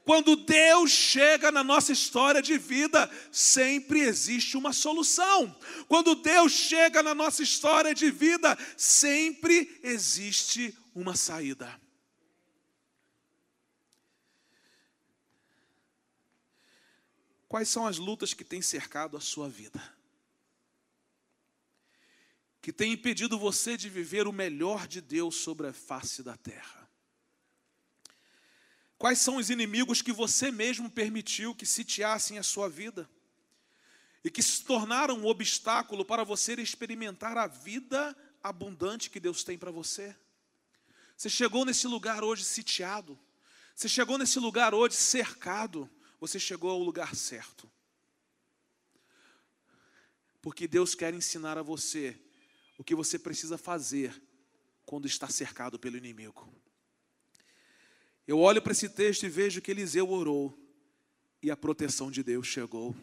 Quando 0.04 0.34
Deus 0.34 0.90
chega 0.90 1.52
na 1.52 1.62
nossa 1.62 1.92
história 1.92 2.42
de 2.42 2.58
vida, 2.58 3.08
sempre 3.30 4.00
existe 4.00 4.56
uma 4.56 4.72
solução. 4.72 5.56
Quando 5.86 6.16
Deus 6.16 6.50
chega 6.50 7.00
na 7.00 7.14
nossa 7.14 7.44
história 7.44 7.94
de 7.94 8.10
vida, 8.10 8.58
sempre 8.76 9.78
existe 9.84 10.76
uma 10.96 11.14
saída. 11.14 11.80
Quais 17.48 17.68
são 17.68 17.86
as 17.86 17.96
lutas 17.96 18.34
que 18.34 18.44
têm 18.44 18.60
cercado 18.60 19.16
a 19.16 19.20
sua 19.20 19.48
vida? 19.48 19.82
Que 22.60 22.72
têm 22.72 22.92
impedido 22.92 23.38
você 23.38 23.76
de 23.76 23.88
viver 23.88 24.26
o 24.26 24.32
melhor 24.32 24.86
de 24.86 25.00
Deus 25.00 25.36
sobre 25.36 25.66
a 25.66 25.72
face 25.72 26.22
da 26.22 26.36
terra? 26.36 26.88
Quais 28.98 29.20
são 29.20 29.36
os 29.36 29.48
inimigos 29.48 30.02
que 30.02 30.12
você 30.12 30.50
mesmo 30.50 30.90
permitiu 30.90 31.54
que 31.54 31.64
sitiassem 31.64 32.36
a 32.36 32.42
sua 32.42 32.68
vida? 32.68 33.08
E 34.22 34.30
que 34.30 34.42
se 34.42 34.64
tornaram 34.64 35.16
um 35.16 35.26
obstáculo 35.26 36.04
para 36.04 36.24
você 36.24 36.54
experimentar 36.54 37.38
a 37.38 37.46
vida 37.46 38.14
abundante 38.42 39.08
que 39.08 39.20
Deus 39.20 39.42
tem 39.42 39.56
para 39.56 39.70
você? 39.70 40.14
Você 41.16 41.30
chegou 41.30 41.64
nesse 41.64 41.86
lugar 41.86 42.22
hoje 42.22 42.44
sitiado. 42.44 43.18
Você 43.74 43.88
chegou 43.88 44.18
nesse 44.18 44.38
lugar 44.38 44.74
hoje 44.74 44.96
cercado. 44.96 45.88
Você 46.20 46.38
chegou 46.38 46.70
ao 46.70 46.78
lugar 46.78 47.14
certo. 47.14 47.70
Porque 50.42 50.66
Deus 50.66 50.94
quer 50.94 51.14
ensinar 51.14 51.58
a 51.58 51.62
você 51.62 52.18
o 52.76 52.84
que 52.84 52.94
você 52.94 53.18
precisa 53.18 53.58
fazer 53.58 54.20
quando 54.86 55.06
está 55.06 55.28
cercado 55.28 55.78
pelo 55.78 55.96
inimigo. 55.96 56.52
Eu 58.26 58.38
olho 58.38 58.60
para 58.60 58.72
esse 58.72 58.88
texto 58.88 59.24
e 59.24 59.28
vejo 59.28 59.60
que 59.60 59.70
Eliseu 59.70 60.08
orou 60.10 60.56
e 61.42 61.50
a 61.50 61.56
proteção 61.56 62.10
de 62.10 62.22
Deus 62.22 62.46
chegou. 62.46 62.94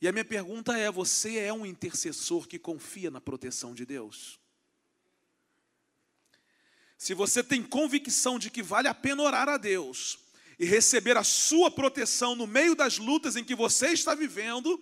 E 0.00 0.08
a 0.08 0.12
minha 0.12 0.24
pergunta 0.24 0.76
é: 0.76 0.90
você 0.90 1.38
é 1.38 1.52
um 1.52 1.64
intercessor 1.64 2.46
que 2.46 2.58
confia 2.58 3.10
na 3.10 3.20
proteção 3.20 3.74
de 3.74 3.86
Deus? 3.86 4.40
Se 6.98 7.14
você 7.14 7.42
tem 7.42 7.62
convicção 7.62 8.38
de 8.38 8.50
que 8.50 8.62
vale 8.62 8.86
a 8.86 8.94
pena 8.94 9.22
orar 9.22 9.48
a 9.48 9.56
Deus 9.56 10.21
e 10.62 10.64
receber 10.64 11.16
a 11.16 11.24
sua 11.24 11.72
proteção 11.72 12.36
no 12.36 12.46
meio 12.46 12.76
das 12.76 12.96
lutas 12.96 13.34
em 13.34 13.42
que 13.42 13.52
você 13.52 13.88
está 13.88 14.14
vivendo, 14.14 14.80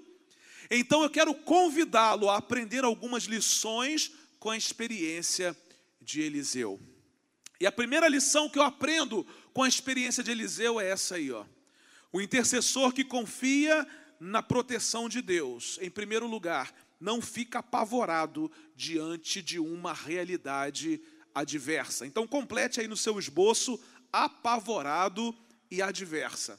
então 0.71 1.03
eu 1.03 1.09
quero 1.09 1.35
convidá-lo 1.35 2.29
a 2.29 2.37
aprender 2.37 2.85
algumas 2.85 3.25
lições 3.25 4.13
com 4.39 4.51
a 4.51 4.59
experiência 4.59 5.57
de 5.99 6.21
Eliseu. 6.21 6.79
E 7.59 7.67
a 7.67 7.73
primeira 7.73 8.09
lição 8.09 8.47
que 8.47 8.59
eu 8.59 8.63
aprendo 8.63 9.27
com 9.55 9.63
a 9.63 9.69
experiência 9.69 10.23
de 10.23 10.31
Eliseu 10.31 10.79
é 10.79 10.91
essa 10.91 11.15
aí, 11.15 11.33
ó. 11.33 11.47
O 12.13 12.21
intercessor 12.21 12.93
que 12.93 13.03
confia 13.03 13.87
na 14.21 14.43
proteção 14.43 15.09
de 15.09 15.23
Deus, 15.23 15.79
em 15.81 15.89
primeiro 15.89 16.27
lugar, 16.27 16.75
não 17.01 17.23
fica 17.23 17.61
apavorado 17.61 18.53
diante 18.77 19.41
de 19.41 19.59
uma 19.59 19.95
realidade 19.95 21.01
adversa. 21.35 22.07
Então 22.07 22.27
complete 22.27 22.83
aí 22.83 22.87
no 22.87 22.99
seu 22.99 23.19
esboço 23.19 23.81
apavorado 24.13 25.35
e 25.71 25.81
adversa. 25.81 26.59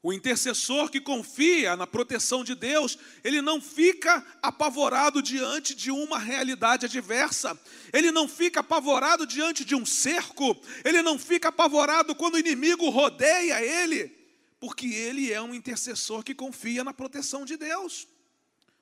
O 0.00 0.12
intercessor 0.12 0.90
que 0.90 1.00
confia 1.00 1.76
na 1.76 1.86
proteção 1.86 2.44
de 2.44 2.54
Deus, 2.54 2.96
ele 3.24 3.42
não 3.42 3.60
fica 3.60 4.24
apavorado 4.40 5.20
diante 5.20 5.74
de 5.74 5.90
uma 5.90 6.20
realidade 6.20 6.86
adversa, 6.86 7.58
ele 7.92 8.12
não 8.12 8.28
fica 8.28 8.60
apavorado 8.60 9.26
diante 9.26 9.64
de 9.64 9.74
um 9.74 9.84
cerco, 9.84 10.56
ele 10.84 11.02
não 11.02 11.18
fica 11.18 11.48
apavorado 11.48 12.14
quando 12.14 12.34
o 12.34 12.38
inimigo 12.38 12.88
rodeia 12.90 13.60
ele, 13.60 14.16
porque 14.60 14.86
ele 14.86 15.32
é 15.32 15.42
um 15.42 15.52
intercessor 15.52 16.22
que 16.22 16.34
confia 16.34 16.84
na 16.84 16.94
proteção 16.94 17.44
de 17.44 17.56
Deus. 17.56 18.06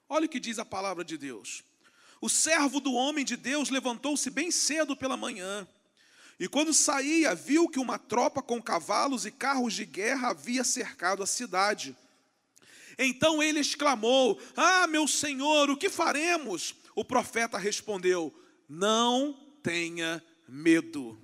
Olha 0.09 0.27
o 0.27 0.29
que 0.29 0.39
diz 0.39 0.59
a 0.59 0.67
palavra 0.67 1.03
de 1.03 1.17
Deus. 1.17 1.65
O 2.21 2.29
servo 2.29 2.81
do 2.81 2.93
homem 2.95 3.25
de 3.25 3.37
Deus 3.37 3.71
levantou-se 3.71 4.29
bem 4.31 4.51
cedo 4.51 4.97
pela 4.97 5.17
manhã 5.17 5.67
e 6.39 6.49
quando 6.49 6.75
saía, 6.75 7.35
viu 7.35 7.69
que 7.69 7.79
uma 7.79 7.99
tropa 7.99 8.43
com 8.43 8.61
cavalos 8.61 9.25
e 9.25 9.31
carros 9.31 9.73
de 9.73 9.87
guerra 9.87 10.31
havia 10.31 10.65
cercado 10.65 11.23
a 11.23 11.27
cidade. 11.27 11.97
Então 12.99 13.43
ele 13.43 13.61
exclamou: 13.61 14.39
Ah, 14.55 14.87
meu 14.87 15.09
senhor, 15.09 15.71
o 15.71 15.77
que 15.77 15.89
faremos? 15.89 16.75
O 16.95 17.05
profeta 17.05 17.57
respondeu: 17.57 18.35
Não 18.69 19.33
tenha 19.63 20.23
medo. 20.47 21.19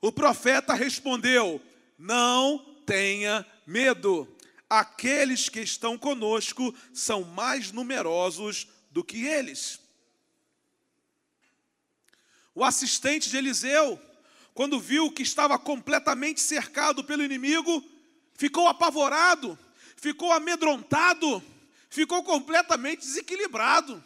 O 0.00 0.10
profeta 0.10 0.72
respondeu: 0.72 1.60
Não 1.98 2.58
tenha 2.86 3.44
medo. 3.66 4.26
Aqueles 4.68 5.48
que 5.50 5.60
estão 5.60 5.98
conosco 5.98 6.74
são 6.94 7.22
mais 7.22 7.72
numerosos 7.72 8.66
do 8.90 9.04
que 9.04 9.24
eles. 9.24 9.85
O 12.56 12.64
assistente 12.64 13.30
de 13.30 13.36
Eliseu 13.36 14.00
quando 14.56 14.80
viu 14.80 15.12
que 15.12 15.22
estava 15.22 15.58
completamente 15.58 16.40
cercado 16.40 17.04
pelo 17.04 17.22
inimigo, 17.22 17.84
ficou 18.32 18.66
apavorado, 18.66 19.56
ficou 19.98 20.32
amedrontado, 20.32 21.44
ficou 21.90 22.24
completamente 22.24 23.00
desequilibrado. 23.00 24.02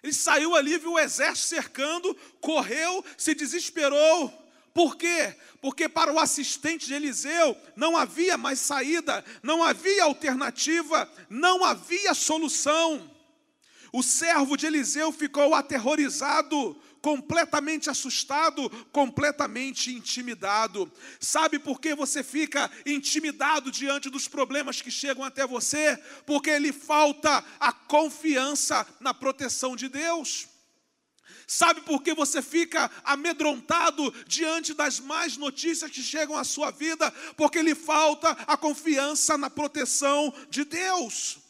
Ele 0.00 0.12
saiu 0.12 0.54
ali, 0.54 0.78
viu 0.78 0.92
o 0.92 0.98
exército 0.98 1.48
cercando, 1.48 2.16
correu, 2.40 3.04
se 3.18 3.34
desesperou, 3.34 4.32
Por 4.72 4.94
quê? 4.96 5.34
Porque 5.60 5.88
para 5.88 6.12
o 6.12 6.20
assistente 6.20 6.86
de 6.86 6.94
Eliseu 6.94 7.56
não 7.74 7.96
havia 7.96 8.38
mais 8.38 8.60
saída, 8.60 9.24
não 9.42 9.64
havia 9.64 10.04
alternativa, 10.04 11.10
não 11.28 11.64
havia 11.64 12.14
solução. 12.14 13.10
O 13.92 14.04
servo 14.04 14.56
de 14.56 14.66
Eliseu 14.66 15.10
ficou 15.10 15.52
aterrorizado, 15.52 16.80
completamente 17.00 17.88
assustado, 17.90 18.68
completamente 18.92 19.92
intimidado. 19.92 20.90
Sabe 21.20 21.58
por 21.58 21.80
que 21.80 21.94
você 21.94 22.22
fica 22.22 22.70
intimidado 22.86 23.70
diante 23.70 24.10
dos 24.10 24.28
problemas 24.28 24.82
que 24.82 24.90
chegam 24.90 25.24
até 25.24 25.46
você? 25.46 25.96
Porque 26.26 26.58
lhe 26.58 26.72
falta 26.72 27.44
a 27.58 27.72
confiança 27.72 28.86
na 29.00 29.14
proteção 29.14 29.76
de 29.76 29.88
Deus. 29.88 30.48
Sabe 31.50 31.80
por 31.80 32.02
que 32.02 32.12
você 32.12 32.42
fica 32.42 32.90
amedrontado 33.02 34.12
diante 34.26 34.74
das 34.74 35.00
más 35.00 35.38
notícias 35.38 35.90
que 35.90 36.02
chegam 36.02 36.36
à 36.36 36.44
sua 36.44 36.70
vida? 36.70 37.10
Porque 37.38 37.62
lhe 37.62 37.74
falta 37.74 38.32
a 38.46 38.54
confiança 38.54 39.38
na 39.38 39.48
proteção 39.48 40.32
de 40.50 40.64
Deus. 40.64 41.47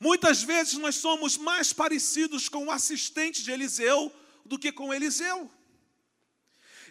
Muitas 0.00 0.42
vezes 0.42 0.74
nós 0.74 0.96
somos 0.96 1.36
mais 1.36 1.72
parecidos 1.72 2.48
com 2.48 2.66
o 2.66 2.70
assistente 2.70 3.42
de 3.42 3.50
Eliseu 3.50 4.12
do 4.44 4.58
que 4.58 4.70
com 4.70 4.92
Eliseu. 4.92 5.50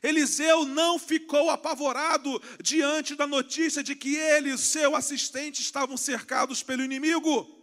Eliseu 0.04 0.66
não 0.66 1.00
ficou 1.00 1.50
apavorado 1.50 2.42
diante 2.62 3.16
da 3.16 3.26
notícia 3.26 3.82
de 3.82 3.96
que 3.96 4.16
ele 4.16 4.54
e 4.54 4.58
seu 4.58 4.96
assistente 4.96 5.62
estavam 5.62 5.98
cercados 5.98 6.62
pelo 6.62 6.84
inimigo. 6.84 7.55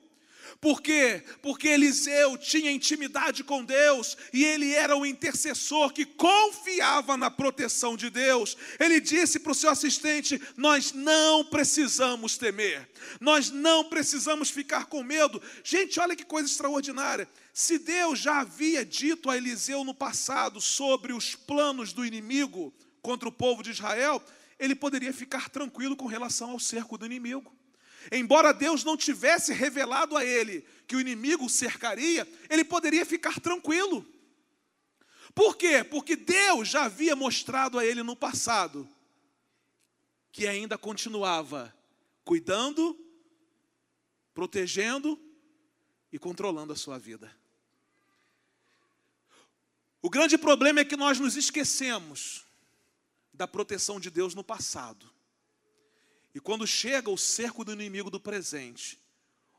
Por 0.63 0.81
quê? 0.81 1.25
Porque 1.43 1.67
Eliseu 1.67 2.39
tinha 2.39 2.71
intimidade 2.71 3.43
com 3.43 3.65
Deus 3.65 4.17
e 4.33 4.45
ele 4.45 4.73
era 4.73 4.97
o 4.97 5.05
intercessor 5.05 5.93
que 5.93 6.07
confiava 6.07 7.17
na 7.17 7.29
proteção 7.29 7.97
de 7.97 8.09
Deus. 8.09 8.57
Ele 8.79 9.01
disse 9.01 9.41
para 9.41 9.51
o 9.51 9.57
seu 9.57 9.71
assistente: 9.71 10.41
Nós 10.57 10.93
não 10.93 11.45
precisamos 11.45 12.39
temer, 12.39 12.89
nós 13.21 13.51
não 13.51 13.83
precisamos 13.83 14.51
ficar 14.51 14.87
com 14.87 15.03
medo. 15.03 15.43
Gente, 15.65 15.99
olha 15.99 16.15
que 16.15 16.25
coisa 16.25 16.49
extraordinária. 16.49 17.29
Se 17.53 17.77
Deus 17.77 18.21
já 18.21 18.39
havia 18.39 18.85
dito 18.85 19.29
a 19.29 19.37
Eliseu 19.37 19.83
no 19.83 19.93
passado 19.93 20.61
sobre 20.61 21.13
os 21.13 21.35
planos 21.35 21.93
do 21.93 22.07
inimigo 22.07 22.73
contra 23.03 23.29
o 23.29 23.33
povo 23.33 23.65
de 23.65 23.73
Israel, 23.73 24.25
ele 24.61 24.77
poderia 24.77 25.13
ficar 25.13 25.51
tranquilo 25.51 25.97
com 25.97 26.07
relação 26.07 26.53
ao 26.53 26.61
cerco 26.61 26.97
do 26.97 27.05
inimigo. 27.05 27.53
Embora 28.11 28.53
Deus 28.53 28.83
não 28.85 28.97
tivesse 28.97 29.53
revelado 29.53 30.17
a 30.17 30.25
ele 30.25 30.67
que 30.87 30.97
o 30.97 31.01
inimigo 31.01 31.47
o 31.47 31.51
cercaria, 31.51 32.27
ele 32.51 32.65
poderia 32.65 33.07
ficar 33.07 33.41
tranquilo. 33.41 34.07
Por 35.35 35.57
quê? 35.57 35.85
Porque 35.85 36.17
Deus 36.17 36.69
já 36.69 36.85
havia 36.85 37.15
mostrado 37.15 37.79
a 37.79 37.85
ele 37.85 38.03
no 38.03 38.17
passado 38.17 38.89
que 40.31 40.47
ainda 40.47 40.79
continuava 40.79 41.75
cuidando, 42.25 42.99
protegendo 44.33 45.21
e 46.11 46.19
controlando 46.19 46.73
a 46.73 46.77
sua 46.77 46.99
vida. 46.99 47.35
O 50.01 50.11
grande 50.11 50.37
problema 50.37 50.81
é 50.81 50.85
que 50.85 50.97
nós 50.97 51.21
nos 51.21 51.37
esquecemos 51.37 52.45
da 53.33 53.47
proteção 53.47 54.01
de 54.01 54.11
Deus 54.11 54.35
no 54.35 54.43
passado. 54.43 55.12
E 56.35 56.41
quando 56.41 56.67
chega 56.67 57.11
o 57.11 57.19
cerco 57.19 57.65
do 57.65 57.73
inimigo 57.73 58.11
do 58.11 58.21
presente, 58.21 58.99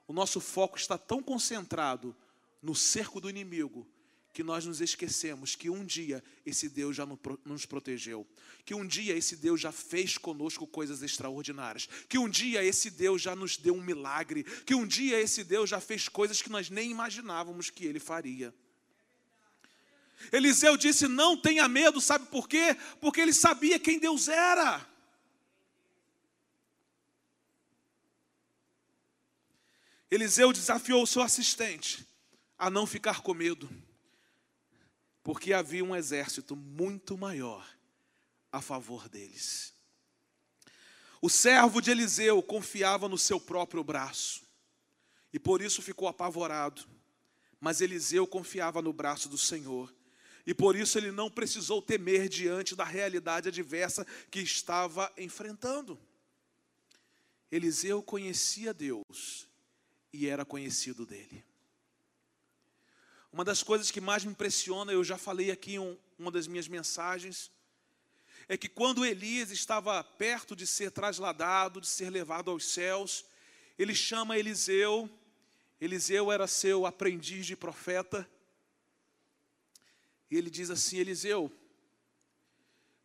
o 0.07 0.13
nosso 0.13 0.39
foco 0.39 0.77
está 0.77 0.97
tão 0.97 1.21
concentrado 1.21 2.15
no 2.61 2.75
cerco 2.75 3.21
do 3.21 3.29
inimigo 3.29 3.87
que 4.33 4.41
nós 4.41 4.65
nos 4.65 4.81
esquecemos 4.81 5.55
que 5.55 5.69
um 5.69 5.85
dia 5.85 6.23
esse 6.43 6.67
Deus 6.67 6.95
já 6.95 7.07
nos 7.45 7.67
protegeu, 7.67 8.27
que 8.65 8.73
um 8.73 8.85
dia 8.85 9.15
esse 9.15 9.35
Deus 9.35 9.61
já 9.61 9.71
fez 9.71 10.17
conosco 10.17 10.65
coisas 10.65 11.03
extraordinárias, 11.03 11.87
que 12.09 12.17
um 12.17 12.27
dia 12.27 12.63
esse 12.63 12.89
Deus 12.89 13.21
já 13.21 13.35
nos 13.35 13.57
deu 13.57 13.75
um 13.75 13.81
milagre, 13.81 14.43
que 14.65 14.73
um 14.73 14.87
dia 14.87 15.19
esse 15.21 15.43
Deus 15.43 15.69
já 15.69 15.79
fez 15.79 16.09
coisas 16.09 16.41
que 16.41 16.49
nós 16.49 16.71
nem 16.71 16.89
imaginávamos 16.89 17.69
que 17.69 17.85
ele 17.85 17.99
faria. 17.99 18.53
Eliseu 20.31 20.75
disse: 20.77 21.07
Não 21.07 21.37
tenha 21.37 21.67
medo, 21.67 22.01
sabe 22.01 22.25
por 22.27 22.47
quê? 22.47 22.75
Porque 22.99 23.21
ele 23.21 23.33
sabia 23.33 23.77
quem 23.77 23.99
Deus 23.99 24.27
era. 24.27 24.92
Eliseu 30.13 30.53
desafiou 30.53 31.01
o 31.01 31.07
seu 31.07 31.23
assistente 31.23 32.07
a 32.55 32.69
não 32.69 32.85
ficar 32.85 33.21
com 33.21 33.33
medo, 33.33 33.67
porque 35.23 35.51
havia 35.51 35.83
um 35.83 35.95
exército 35.95 36.55
muito 36.55 37.17
maior 37.17 37.67
a 38.51 38.61
favor 38.61 39.09
deles. 39.09 39.73
O 41.19 41.31
servo 41.31 41.81
de 41.81 41.89
Eliseu 41.89 42.43
confiava 42.43 43.09
no 43.09 43.17
seu 43.17 43.39
próprio 43.39 43.83
braço 43.83 44.43
e 45.33 45.39
por 45.39 45.63
isso 45.63 45.81
ficou 45.81 46.07
apavorado. 46.07 46.85
Mas 47.59 47.81
Eliseu 47.81 48.27
confiava 48.27 48.83
no 48.83 48.93
braço 48.93 49.27
do 49.27 49.37
Senhor 49.37 49.91
e 50.45 50.53
por 50.53 50.75
isso 50.75 50.95
ele 50.99 51.11
não 51.11 51.27
precisou 51.27 51.81
temer 51.81 52.29
diante 52.29 52.75
da 52.75 52.83
realidade 52.83 53.47
adversa 53.47 54.05
que 54.29 54.41
estava 54.41 55.11
enfrentando. 55.17 55.99
Eliseu 57.49 58.03
conhecia 58.03 58.75
Deus 58.75 59.51
e 60.13 60.27
era 60.27 60.45
conhecido 60.45 61.05
dele. 61.05 61.43
Uma 63.31 63.43
das 63.43 63.63
coisas 63.63 63.89
que 63.89 63.99
mais 63.99 64.23
me 64.23 64.31
impressiona, 64.31 64.93
eu 64.93 65.03
já 65.03 65.17
falei 65.17 65.49
aqui 65.49 65.73
em 65.73 65.99
uma 66.19 66.29
das 66.29 66.45
minhas 66.45 66.67
mensagens, 66.67 67.51
é 68.47 68.55
que 68.55 68.69
quando 68.69 69.03
Elias 69.03 69.49
estava 69.49 70.03
perto 70.03 70.55
de 70.55 70.67
ser 70.67 70.91
trasladado, 70.91 71.81
de 71.81 71.87
ser 71.87 72.11
levado 72.11 72.51
aos 72.51 72.65
céus, 72.65 73.25
ele 73.77 73.95
chama 73.95 74.37
Eliseu, 74.37 75.09
Eliseu 75.81 76.31
era 76.31 76.45
seu 76.45 76.85
aprendiz 76.85 77.47
de 77.47 77.55
profeta, 77.55 78.29
e 80.29 80.37
ele 80.37 80.49
diz 80.49 80.69
assim: 80.69 80.97
Eliseu, 80.97 81.51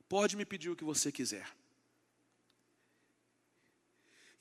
pode 0.08 0.36
me 0.36 0.44
pedir 0.44 0.70
o 0.70 0.76
que 0.76 0.84
você 0.84 1.10
quiser. 1.10 1.57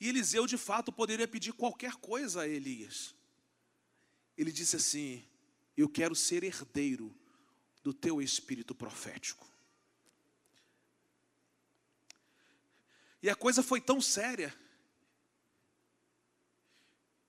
E 0.00 0.08
Eliseu, 0.08 0.46
de 0.46 0.56
fato, 0.56 0.92
poderia 0.92 1.26
pedir 1.26 1.52
qualquer 1.52 1.94
coisa 1.96 2.42
a 2.42 2.48
Elias. 2.48 3.14
Ele 4.36 4.52
disse 4.52 4.76
assim: 4.76 5.24
Eu 5.76 5.88
quero 5.88 6.14
ser 6.14 6.44
herdeiro 6.44 7.14
do 7.82 7.92
teu 7.92 8.22
espírito 8.22 8.74
profético. 8.74 9.46
E 13.22 13.28
a 13.28 13.34
coisa 13.34 13.62
foi 13.62 13.80
tão 13.80 14.00
séria 14.00 14.54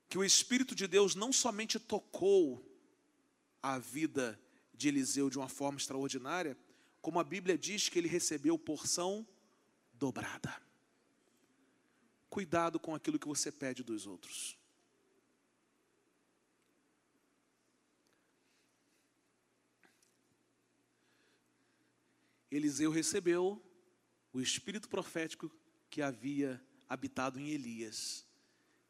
que 0.07 0.17
o 0.17 0.23
Espírito 0.23 0.73
de 0.73 0.87
Deus 0.87 1.13
não 1.13 1.31
somente 1.31 1.79
tocou 1.79 2.65
a 3.61 3.77
vida 3.77 4.39
de 4.73 4.87
Eliseu 4.87 5.29
de 5.29 5.37
uma 5.37 5.47
forma 5.47 5.77
extraordinária, 5.77 6.57
como 7.01 7.19
a 7.19 7.23
Bíblia 7.23 7.57
diz 7.57 7.89
que 7.89 7.99
ele 7.99 8.07
recebeu 8.07 8.57
porção 8.57 9.27
dobrada. 9.93 10.68
Cuidado 12.29 12.79
com 12.79 12.93
aquilo 12.93 13.17
que 13.17 13.27
você 13.27 13.51
pede 13.51 13.83
dos 13.83 14.05
outros. 14.05 14.57
Eliseu 22.51 22.91
recebeu 22.91 23.61
o 24.33 24.41
espírito 24.41 24.89
profético 24.89 25.51
que 25.89 26.01
havia 26.01 26.63
habitado 26.87 27.39
em 27.39 27.49
Elias. 27.49 28.25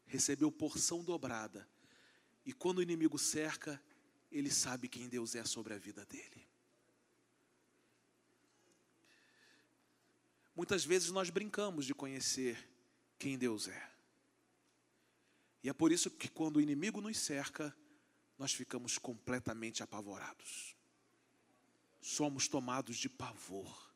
Recebeu 0.06 0.50
porção 0.50 1.04
dobrada. 1.04 1.68
E 2.44 2.52
quando 2.52 2.78
o 2.78 2.82
inimigo 2.82 3.18
cerca, 3.18 3.80
ele 4.32 4.50
sabe 4.50 4.88
quem 4.88 5.08
Deus 5.08 5.34
é 5.34 5.44
sobre 5.44 5.74
a 5.74 5.78
vida 5.78 6.04
dele. 6.06 6.48
Muitas 10.56 10.84
vezes 10.84 11.10
nós 11.10 11.30
brincamos 11.30 11.86
de 11.86 11.94
conhecer 11.94 12.69
quem 13.20 13.36
Deus 13.36 13.68
é. 13.68 13.90
E 15.62 15.68
é 15.68 15.72
por 15.74 15.92
isso 15.92 16.10
que 16.10 16.26
quando 16.26 16.56
o 16.56 16.60
inimigo 16.60 17.02
nos 17.02 17.18
cerca, 17.18 17.76
nós 18.38 18.52
ficamos 18.54 18.96
completamente 18.96 19.82
apavorados. 19.82 20.74
Somos 22.00 22.48
tomados 22.48 22.96
de 22.96 23.10
pavor, 23.10 23.92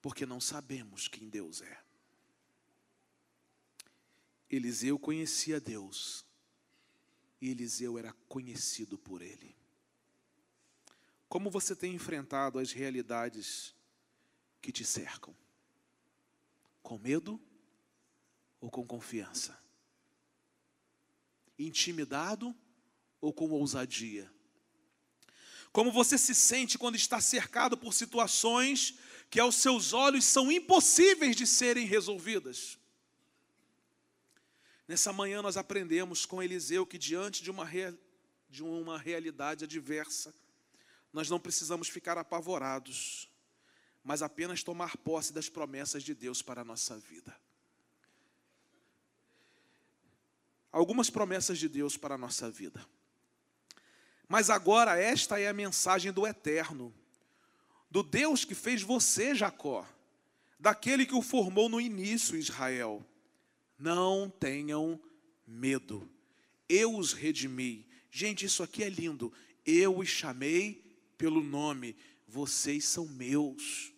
porque 0.00 0.24
não 0.24 0.40
sabemos 0.40 1.08
quem 1.08 1.28
Deus 1.28 1.60
é. 1.60 1.84
Eliseu 4.48 4.96
conhecia 4.96 5.60
Deus, 5.60 6.24
e 7.40 7.50
Eliseu 7.50 7.98
era 7.98 8.12
conhecido 8.28 8.96
por 8.96 9.22
ele. 9.22 9.56
Como 11.28 11.50
você 11.50 11.74
tem 11.74 11.94
enfrentado 11.94 12.60
as 12.60 12.70
realidades 12.70 13.74
que 14.62 14.70
te 14.70 14.84
cercam? 14.84 15.34
Com 16.90 16.98
medo 16.98 17.40
ou 18.60 18.68
com 18.68 18.84
confiança? 18.84 19.56
Intimidado 21.56 22.52
ou 23.20 23.32
com 23.32 23.48
ousadia? 23.48 24.28
Como 25.70 25.92
você 25.92 26.18
se 26.18 26.34
sente 26.34 26.76
quando 26.76 26.96
está 26.96 27.20
cercado 27.20 27.78
por 27.78 27.94
situações 27.94 28.98
que 29.30 29.38
aos 29.38 29.54
seus 29.54 29.92
olhos 29.92 30.24
são 30.24 30.50
impossíveis 30.50 31.36
de 31.36 31.46
serem 31.46 31.86
resolvidas? 31.86 32.76
Nessa 34.88 35.12
manhã 35.12 35.40
nós 35.40 35.56
aprendemos 35.56 36.26
com 36.26 36.42
Eliseu 36.42 36.84
que 36.84 36.98
diante 36.98 37.40
de 37.40 37.52
uma, 37.52 37.70
de 38.48 38.64
uma 38.64 38.98
realidade 38.98 39.62
adversa, 39.62 40.34
nós 41.12 41.30
não 41.30 41.38
precisamos 41.38 41.88
ficar 41.88 42.18
apavorados, 42.18 43.29
mas 44.02 44.22
apenas 44.22 44.62
tomar 44.62 44.96
posse 44.96 45.32
das 45.32 45.48
promessas 45.48 46.02
de 46.02 46.14
Deus 46.14 46.42
para 46.42 46.62
a 46.62 46.64
nossa 46.64 46.98
vida. 46.98 47.36
Algumas 50.72 51.10
promessas 51.10 51.58
de 51.58 51.68
Deus 51.68 51.96
para 51.96 52.14
a 52.14 52.18
nossa 52.18 52.50
vida. 52.50 52.84
Mas 54.28 54.48
agora 54.48 54.96
esta 54.96 55.40
é 55.40 55.48
a 55.48 55.52
mensagem 55.52 56.12
do 56.12 56.26
eterno, 56.26 56.94
do 57.90 58.02
Deus 58.02 58.44
que 58.44 58.54
fez 58.54 58.82
você, 58.82 59.34
Jacó, 59.34 59.86
daquele 60.58 61.04
que 61.04 61.14
o 61.14 61.22
formou 61.22 61.68
no 61.68 61.80
início, 61.80 62.36
Israel. 62.36 63.04
Não 63.76 64.30
tenham 64.30 65.00
medo, 65.46 66.08
eu 66.68 66.96
os 66.96 67.12
redimi. 67.12 67.84
Gente, 68.10 68.44
isso 68.46 68.62
aqui 68.62 68.84
é 68.84 68.88
lindo. 68.88 69.32
Eu 69.66 69.98
os 69.98 70.08
chamei 70.08 70.90
pelo 71.18 71.42
nome, 71.42 71.96
vocês 72.30 72.84
são 72.84 73.06
meus. 73.06 73.92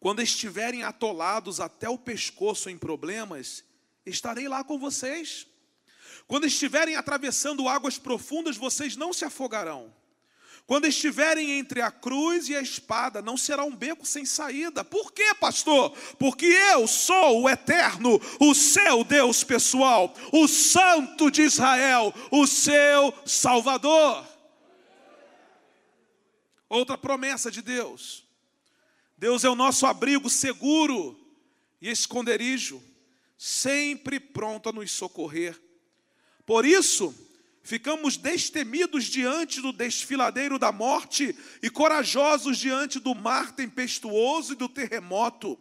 Quando 0.00 0.20
estiverem 0.20 0.82
atolados 0.82 1.60
até 1.60 1.88
o 1.88 1.96
pescoço 1.96 2.68
em 2.68 2.76
problemas, 2.76 3.64
estarei 4.04 4.48
lá 4.48 4.64
com 4.64 4.78
vocês. 4.78 5.46
Quando 6.26 6.46
estiverem 6.46 6.96
atravessando 6.96 7.68
águas 7.68 7.96
profundas, 7.96 8.56
vocês 8.56 8.96
não 8.96 9.12
se 9.12 9.24
afogarão. 9.24 9.94
Quando 10.66 10.86
estiverem 10.86 11.52
entre 11.52 11.80
a 11.80 11.90
cruz 11.90 12.48
e 12.48 12.56
a 12.56 12.60
espada, 12.60 13.22
não 13.22 13.36
será 13.36 13.64
um 13.64 13.76
beco 13.76 14.04
sem 14.04 14.24
saída. 14.24 14.82
Por 14.82 15.12
quê, 15.12 15.34
pastor? 15.34 15.90
Porque 16.18 16.46
eu 16.46 16.88
sou 16.88 17.42
o 17.42 17.48
eterno, 17.48 18.20
o 18.40 18.54
seu 18.54 19.04
Deus 19.04 19.44
pessoal, 19.44 20.12
o 20.32 20.48
Santo 20.48 21.30
de 21.30 21.42
Israel, 21.42 22.12
o 22.30 22.46
seu 22.46 23.14
Salvador. 23.26 24.33
Outra 26.68 26.96
promessa 26.96 27.50
de 27.50 27.62
Deus. 27.62 28.24
Deus 29.16 29.44
é 29.44 29.48
o 29.48 29.54
nosso 29.54 29.86
abrigo 29.86 30.28
seguro 30.28 31.18
e 31.80 31.88
esconderijo, 31.88 32.82
sempre 33.36 34.18
pronto 34.18 34.68
a 34.68 34.72
nos 34.72 34.90
socorrer 34.90 35.64
por 36.46 36.66
isso, 36.66 37.14
ficamos 37.62 38.16
destemidos 38.16 39.04
diante 39.04 39.60
do 39.60 39.72
desfiladeiro 39.72 40.58
da 40.58 40.70
morte 40.70 41.34
e 41.62 41.70
corajosos 41.70 42.58
diante 42.58 43.00
do 43.00 43.14
mar 43.14 43.52
tempestuoso 43.52 44.52
e 44.52 44.56
do 44.56 44.68
terremoto, 44.68 45.58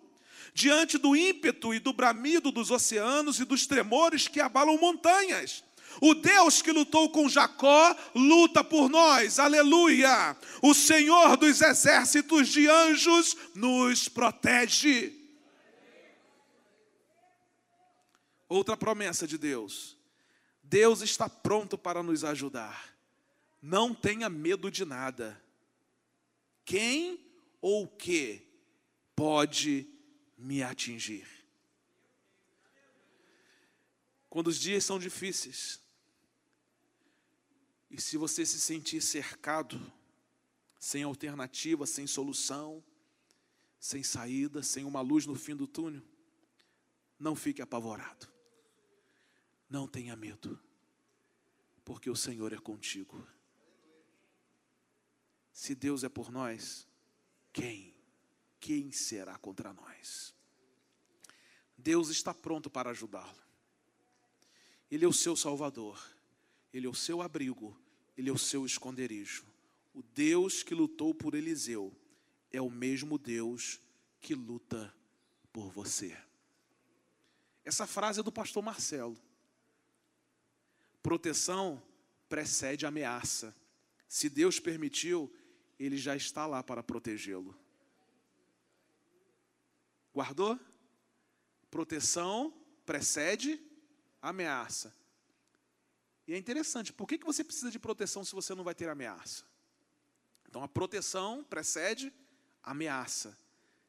diante 0.53 0.97
do 0.97 1.15
ímpeto 1.15 1.73
e 1.73 1.79
do 1.79 1.93
bramido 1.93 2.51
dos 2.51 2.69
oceanos 2.69 3.39
e 3.39 3.45
dos 3.45 3.65
tremores 3.65 4.27
que 4.27 4.41
abalam 4.41 4.77
montanhas. 4.77 5.63
O 6.01 6.13
Deus 6.13 6.61
que 6.61 6.71
lutou 6.71 7.09
com 7.09 7.29
Jacó 7.29 7.95
luta 8.13 8.63
por 8.63 8.89
nós, 8.89 9.39
aleluia. 9.39 10.35
O 10.61 10.73
Senhor 10.73 11.37
dos 11.37 11.61
exércitos 11.61 12.49
de 12.49 12.67
anjos 12.67 13.35
nos 13.55 14.07
protege. 14.07 15.13
Outra 18.47 18.77
promessa 18.77 19.25
de 19.25 19.37
Deus 19.37 19.97
Deus 20.73 21.01
está 21.01 21.29
pronto 21.29 21.77
para 21.77 22.01
nos 22.01 22.23
ajudar. 22.23 22.97
Não 23.61 23.93
tenha 23.93 24.27
medo 24.27 24.71
de 24.71 24.83
nada. 24.83 25.39
Quem 26.65 27.23
ou 27.61 27.83
o 27.83 27.87
que 27.87 28.41
pode 29.15 29.87
me 30.35 30.63
atingir? 30.63 31.27
Quando 34.31 34.47
os 34.47 34.59
dias 34.59 34.83
são 34.83 34.97
difíceis, 34.97 35.79
e 37.93 38.01
se 38.01 38.17
você 38.17 38.43
se 38.43 38.59
sentir 38.59 39.03
cercado, 39.03 39.79
sem 40.79 41.03
alternativa, 41.03 41.85
sem 41.85 42.07
solução, 42.07 42.83
sem 43.79 44.01
saída, 44.01 44.63
sem 44.63 44.83
uma 44.83 44.99
luz 44.99 45.27
no 45.27 45.35
fim 45.35 45.55
do 45.55 45.67
túnel, 45.67 46.01
não 47.19 47.35
fique 47.35 47.61
apavorado. 47.61 48.27
Não 49.69 49.87
tenha 49.87 50.15
medo, 50.15 50.59
porque 51.85 52.09
o 52.09 52.15
Senhor 52.15 52.51
é 52.51 52.57
contigo. 52.57 53.27
Se 55.51 55.75
Deus 55.75 56.03
é 56.03 56.09
por 56.09 56.31
nós, 56.31 56.87
quem? 57.53 57.93
Quem 58.59 58.91
será 58.91 59.37
contra 59.37 59.71
nós? 59.71 60.33
Deus 61.77 62.09
está 62.09 62.33
pronto 62.33 62.71
para 62.71 62.89
ajudá-lo. 62.89 63.43
Ele 64.89 65.05
é 65.05 65.07
o 65.07 65.13
seu 65.13 65.35
Salvador, 65.35 66.03
Ele 66.73 66.87
é 66.87 66.89
o 66.89 66.95
seu 66.95 67.21
abrigo, 67.21 67.82
Ele 68.17 68.29
é 68.29 68.33
o 68.33 68.37
seu 68.37 68.65
esconderijo. 68.65 69.45
O 69.93 70.01
Deus 70.01 70.63
que 70.63 70.73
lutou 70.73 71.13
por 71.13 71.35
Eliseu 71.35 71.95
é 72.51 72.61
o 72.61 72.69
mesmo 72.69 73.17
Deus 73.17 73.79
que 74.19 74.33
luta 74.33 74.93
por 75.51 75.69
você. 75.71 76.17
Essa 77.65 77.87
frase 77.87 78.19
é 78.19 78.23
do 78.23 78.31
pastor 78.31 78.63
Marcelo. 78.63 79.17
Proteção 81.01 81.81
precede 82.27 82.85
ameaça. 82.85 83.55
Se 84.07 84.29
Deus 84.29 84.59
permitiu, 84.59 85.33
Ele 85.79 85.97
já 85.97 86.15
está 86.15 86.45
lá 86.45 86.61
para 86.63 86.83
protegê-lo. 86.83 87.55
Guardou? 90.13 90.59
Proteção 91.69 92.53
precede 92.85 93.59
ameaça. 94.21 94.95
E 96.27 96.33
é 96.33 96.37
interessante, 96.37 96.93
por 96.93 97.07
que, 97.07 97.17
que 97.17 97.25
você 97.25 97.43
precisa 97.43 97.69
de 97.69 97.79
proteção 97.79 98.23
se 98.23 98.33
você 98.33 98.55
não 98.55 98.63
vai 98.63 98.73
ter 98.73 98.87
ameaça? 98.89 99.43
Então 100.47 100.63
a 100.63 100.67
proteção 100.67 101.43
precede 101.43 102.13
ameaça. 102.61 103.37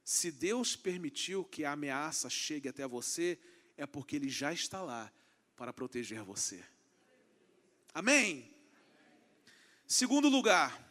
Se 0.05 0.31
Deus 0.31 0.77
permitiu 0.77 1.45
que 1.45 1.65
a 1.65 1.73
ameaça 1.73 2.29
chegue 2.29 2.69
até 2.69 2.87
você, 2.87 3.39
é 3.77 3.87
porque 3.87 4.17
Ele 4.17 4.29
já 4.29 4.53
está 4.53 4.83
lá 4.83 5.11
para 5.57 5.73
proteger 5.73 6.23
você. 6.23 6.63
Amém? 7.93 8.53
Segundo 9.87 10.29
lugar, 10.29 10.85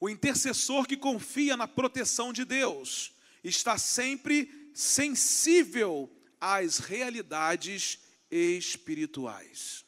o 0.00 0.08
intercessor 0.08 0.86
que 0.86 0.96
confia 0.96 1.56
na 1.56 1.68
proteção 1.68 2.32
de 2.32 2.44
Deus 2.44 3.12
está 3.44 3.78
sempre 3.78 4.70
sensível 4.74 6.10
às 6.40 6.78
realidades 6.78 7.98
espirituais. 8.30 9.85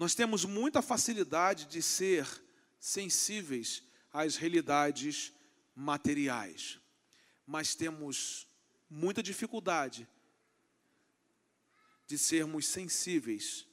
Nós 0.00 0.14
temos 0.14 0.46
muita 0.46 0.80
facilidade 0.80 1.66
de 1.66 1.82
ser 1.82 2.26
sensíveis 2.78 3.82
às 4.10 4.36
realidades 4.36 5.30
materiais, 5.74 6.80
mas 7.46 7.74
temos 7.74 8.48
muita 8.88 9.22
dificuldade 9.22 10.08
de 12.06 12.16
sermos 12.16 12.66
sensíveis 12.66 13.66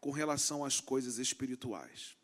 com 0.00 0.10
relação 0.10 0.64
às 0.64 0.80
coisas 0.80 1.18
espirituais. 1.18 2.16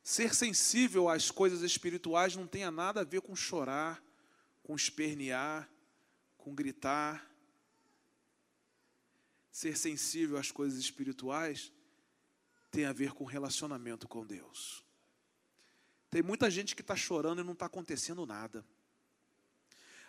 Ser 0.00 0.32
sensível 0.32 1.08
às 1.08 1.32
coisas 1.32 1.62
espirituais 1.62 2.36
não 2.36 2.46
tem 2.46 2.70
nada 2.70 3.00
a 3.00 3.04
ver 3.04 3.22
com 3.22 3.34
chorar, 3.34 4.00
com 4.62 4.76
espernear, 4.76 5.68
com 6.38 6.54
gritar. 6.54 7.28
Ser 9.50 9.76
sensível 9.76 10.38
às 10.38 10.52
coisas 10.52 10.78
espirituais 10.78 11.72
tem 12.70 12.84
a 12.84 12.92
ver 12.92 13.12
com 13.12 13.24
relacionamento 13.24 14.06
com 14.06 14.24
Deus. 14.24 14.84
Tem 16.08 16.22
muita 16.22 16.50
gente 16.50 16.74
que 16.74 16.82
está 16.82 16.96
chorando 16.96 17.40
e 17.40 17.44
não 17.44 17.52
está 17.52 17.66
acontecendo 17.66 18.26
nada. 18.26 18.64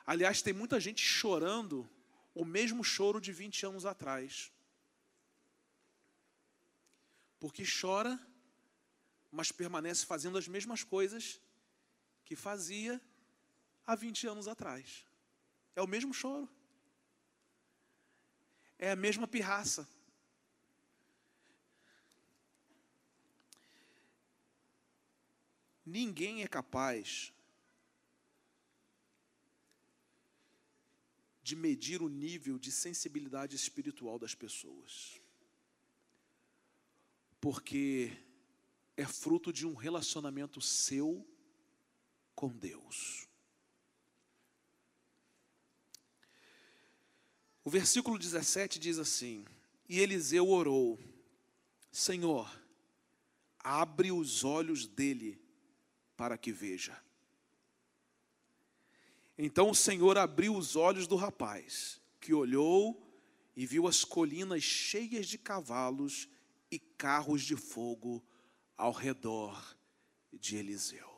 Aliás, 0.05 0.41
tem 0.41 0.53
muita 0.53 0.79
gente 0.79 1.03
chorando 1.03 1.89
o 2.33 2.43
mesmo 2.43 2.83
choro 2.83 3.19
de 3.19 3.31
20 3.31 3.65
anos 3.65 3.85
atrás. 3.85 4.51
Porque 7.39 7.63
chora, 7.65 8.19
mas 9.31 9.51
permanece 9.51 10.05
fazendo 10.05 10.37
as 10.37 10.47
mesmas 10.47 10.83
coisas 10.83 11.39
que 12.25 12.35
fazia 12.35 13.01
há 13.85 13.95
20 13.95 14.27
anos 14.27 14.47
atrás. 14.47 15.05
É 15.75 15.81
o 15.81 15.87
mesmo 15.87 16.13
choro. 16.13 16.49
É 18.77 18.91
a 18.91 18.95
mesma 18.95 19.27
pirraça. 19.27 19.87
Ninguém 25.85 26.43
é 26.43 26.47
capaz 26.47 27.33
de 31.41 31.55
medir 31.55 32.01
o 32.01 32.07
nível 32.07 32.59
de 32.59 32.71
sensibilidade 32.71 33.55
espiritual 33.55 34.19
das 34.19 34.35
pessoas. 34.35 35.19
porque 37.41 38.15
é 38.95 39.03
fruto 39.03 39.51
de 39.51 39.65
um 39.65 39.73
relacionamento 39.73 40.61
seu 40.61 41.27
com 42.35 42.49
Deus. 42.49 43.27
O 47.63 47.69
versículo 47.69 48.19
17 48.19 48.77
diz 48.77 48.99
assim: 48.99 49.43
E 49.89 49.99
Eliseu 49.99 50.47
orou, 50.47 50.99
Senhor, 51.91 52.47
abre 53.57 54.11
os 54.11 54.43
olhos 54.43 54.85
dele 54.85 55.40
para 56.21 56.37
que 56.37 56.51
veja. 56.51 57.03
Então 59.35 59.71
o 59.71 59.75
Senhor 59.75 60.19
abriu 60.19 60.55
os 60.55 60.75
olhos 60.75 61.07
do 61.07 61.15
rapaz, 61.15 61.99
que 62.19 62.31
olhou 62.31 63.11
e 63.55 63.65
viu 63.65 63.87
as 63.87 64.03
colinas 64.03 64.61
cheias 64.61 65.25
de 65.25 65.39
cavalos 65.39 66.29
e 66.69 66.77
carros 66.77 67.41
de 67.41 67.55
fogo 67.55 68.23
ao 68.77 68.91
redor 68.91 69.75
de 70.31 70.57
Eliseu. 70.57 71.11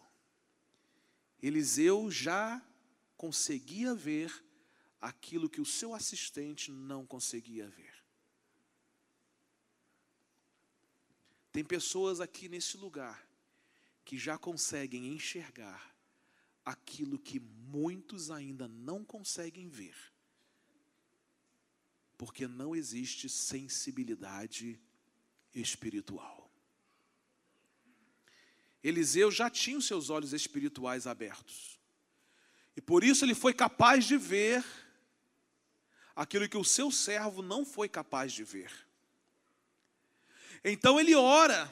Eliseu 1.41 2.09
já 2.09 2.65
conseguia 3.17 3.93
ver 3.93 4.33
aquilo 5.01 5.49
que 5.49 5.59
o 5.59 5.65
seu 5.65 5.93
assistente 5.93 6.71
não 6.71 7.05
conseguia 7.05 7.67
ver. 7.67 7.93
Tem 11.51 11.61
pessoas 11.61 12.21
aqui 12.21 12.47
nesse 12.47 12.77
lugar 12.77 13.32
que 14.03 14.17
já 14.17 14.37
conseguem 14.37 15.07
enxergar 15.13 15.93
aquilo 16.65 17.19
que 17.19 17.39
muitos 17.39 18.31
ainda 18.31 18.67
não 18.67 19.03
conseguem 19.03 19.67
ver, 19.69 19.95
porque 22.17 22.47
não 22.47 22.75
existe 22.75 23.27
sensibilidade 23.27 24.79
espiritual. 25.53 26.51
Eliseu 28.83 29.31
já 29.31 29.49
tinha 29.49 29.77
os 29.77 29.87
seus 29.87 30.09
olhos 30.09 30.33
espirituais 30.33 31.07
abertos, 31.07 31.79
e 32.75 32.81
por 32.81 33.03
isso 33.03 33.23
ele 33.23 33.35
foi 33.35 33.53
capaz 33.53 34.05
de 34.05 34.17
ver 34.17 34.63
aquilo 36.15 36.47
que 36.49 36.57
o 36.57 36.63
seu 36.63 36.91
servo 36.91 37.41
não 37.41 37.65
foi 37.65 37.89
capaz 37.89 38.31
de 38.33 38.43
ver. 38.43 38.71
Então 40.63 40.99
ele 40.99 41.13
ora, 41.15 41.71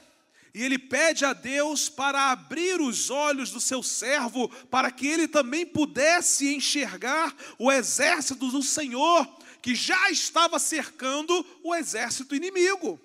e 0.54 0.64
ele 0.64 0.78
pede 0.78 1.24
a 1.24 1.32
Deus 1.32 1.88
para 1.88 2.32
abrir 2.32 2.82
os 2.82 3.10
olhos 3.10 3.52
do 3.52 3.60
seu 3.62 3.82
servo, 3.82 4.50
para 4.70 4.92
que 4.92 5.08
ele 5.08 5.28
também 5.28 5.66
pudesse 5.66 6.54
enxergar 6.54 7.34
o 7.58 7.72
exército 7.72 8.48
do 8.48 8.62
Senhor, 8.62 9.26
que 9.62 9.74
já 9.74 10.10
estava 10.10 10.60
cercando 10.60 11.46
o 11.64 11.74
exército 11.74 12.36
inimigo. 12.36 13.00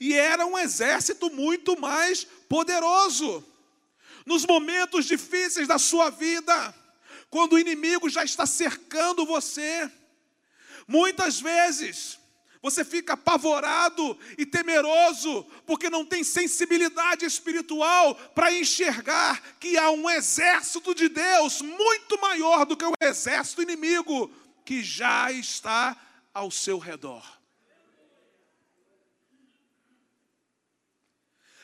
E 0.00 0.12
era 0.12 0.44
um 0.44 0.58
exército 0.58 1.30
muito 1.30 1.78
mais 1.78 2.24
poderoso. 2.48 3.44
Nos 4.26 4.44
momentos 4.44 5.06
difíceis 5.06 5.68
da 5.68 5.78
sua 5.78 6.10
vida, 6.10 6.74
quando 7.30 7.52
o 7.52 7.58
inimigo 7.58 8.10
já 8.10 8.24
está 8.24 8.44
cercando 8.44 9.24
você, 9.24 9.88
muitas 10.86 11.40
vezes 11.40 12.17
você 12.62 12.84
fica 12.84 13.12
apavorado 13.12 14.18
e 14.36 14.44
temeroso, 14.44 15.44
porque 15.64 15.88
não 15.88 16.04
tem 16.04 16.24
sensibilidade 16.24 17.24
espiritual 17.24 18.14
para 18.34 18.52
enxergar 18.52 19.40
que 19.58 19.78
há 19.78 19.90
um 19.90 20.08
exército 20.10 20.94
de 20.94 21.08
Deus 21.08 21.62
muito 21.62 22.20
maior 22.20 22.66
do 22.66 22.76
que 22.76 22.84
o 22.84 22.92
exército 23.00 23.62
inimigo 23.62 24.30
que 24.64 24.82
já 24.82 25.30
está 25.30 25.96
ao 26.34 26.50
seu 26.50 26.78
redor. 26.78 27.38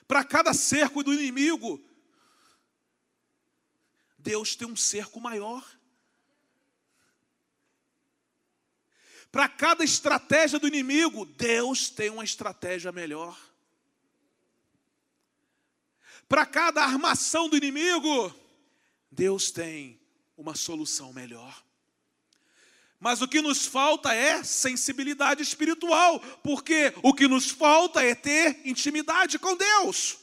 Para 0.06 0.22
cada 0.22 0.52
cerco 0.52 1.02
do 1.02 1.12
inimigo, 1.12 1.82
Deus 4.18 4.54
tem 4.54 4.68
um 4.68 4.76
cerco 4.76 5.20
maior. 5.20 5.64
Para 9.34 9.48
cada 9.48 9.82
estratégia 9.82 10.60
do 10.60 10.68
inimigo, 10.68 11.24
Deus 11.24 11.90
tem 11.90 12.08
uma 12.08 12.22
estratégia 12.22 12.92
melhor. 12.92 13.36
Para 16.28 16.46
cada 16.46 16.84
armação 16.84 17.48
do 17.48 17.56
inimigo, 17.56 18.32
Deus 19.10 19.50
tem 19.50 20.00
uma 20.36 20.54
solução 20.54 21.12
melhor. 21.12 21.64
Mas 23.00 23.22
o 23.22 23.26
que 23.26 23.42
nos 23.42 23.66
falta 23.66 24.14
é 24.14 24.44
sensibilidade 24.44 25.42
espiritual, 25.42 26.20
porque 26.44 26.94
o 27.02 27.12
que 27.12 27.26
nos 27.26 27.50
falta 27.50 28.04
é 28.04 28.14
ter 28.14 28.60
intimidade 28.64 29.36
com 29.36 29.56
Deus. 29.56 30.16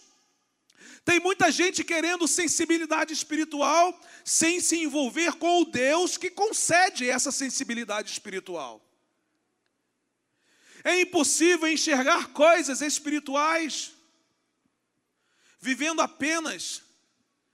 Tem 1.04 1.20
muita 1.20 1.52
gente 1.52 1.84
querendo 1.84 2.30
sensibilidade 2.30 3.12
espiritual 3.12 3.94
sem 4.24 4.62
se 4.62 4.78
envolver 4.78 5.34
com 5.34 5.64
o 5.64 5.66
Deus 5.66 6.16
que 6.16 6.30
concede 6.30 7.10
essa 7.10 7.30
sensibilidade 7.30 8.10
espiritual. 8.10 8.82
É 10.84 11.02
impossível 11.02 11.68
enxergar 11.68 12.30
coisas 12.30 12.82
espirituais 12.82 13.94
vivendo 15.62 16.02
apenas 16.02 16.82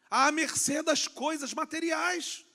à 0.09 0.31
mercê 0.31 0.81
das 0.81 1.07
coisas 1.07 1.53
materiais. 1.53 2.45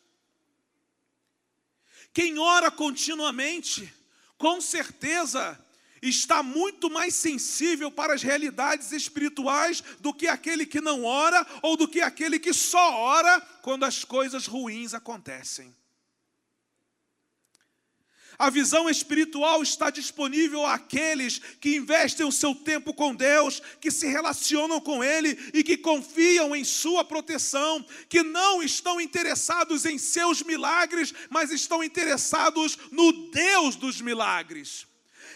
Quem 2.13 2.39
ora 2.39 2.71
continuamente, 2.71 3.93
com 4.39 4.61
certeza, 4.61 5.59
está 6.01 6.43
muito 6.43 6.91
mais 6.91 7.15
sensível 7.15 7.91
para 7.91 8.15
as 8.15 8.23
realidades 8.23 8.93
espirituais 8.93 9.83
do 10.01 10.13
que 10.13 10.27
aquele 10.27 10.67
que 10.67 10.81
não 10.81 11.05
ora 11.05 11.47
ou 11.63 11.77
do 11.77 11.87
que 11.87 12.01
aquele 12.01 12.39
que 12.39 12.53
só 12.53 12.95
ora 12.95 13.41
quando 13.63 13.85
as 13.85 14.05
coisas 14.05 14.47
ruins 14.47 14.95
acontecem. 14.95 15.75
A 18.39 18.51
visão 18.51 18.89
espiritual 18.89 19.63
está 19.63 19.91
disponível 19.91 20.67
àqueles 20.67 21.41
que 21.61 21.77
investem 21.77 22.27
o 22.27 22.33
seu 22.33 22.55
tempo 22.55 22.95
com 22.95 23.15
Deus, 23.15 23.61
que 23.81 23.91
se 23.91 24.07
relacionam 24.07 24.81
com 24.81 25.03
Ele 25.03 25.39
e 25.53 25.63
que 25.63 25.77
confiam 25.77 26.55
em 26.55 26.65
Sua 26.65 27.05
proteção, 27.05 27.85
que 28.09 28.23
não 28.23 28.63
estão 28.63 29.01
interessados 29.01 29.85
em 29.85 29.99
seus 29.99 30.43
milagres, 30.43 31.13
mas 31.31 31.51
estão 31.51 31.83
interessados 31.83 32.79
no 32.91 33.31
Deus 33.31 33.77
dos 33.77 34.01
milagres 34.01 34.92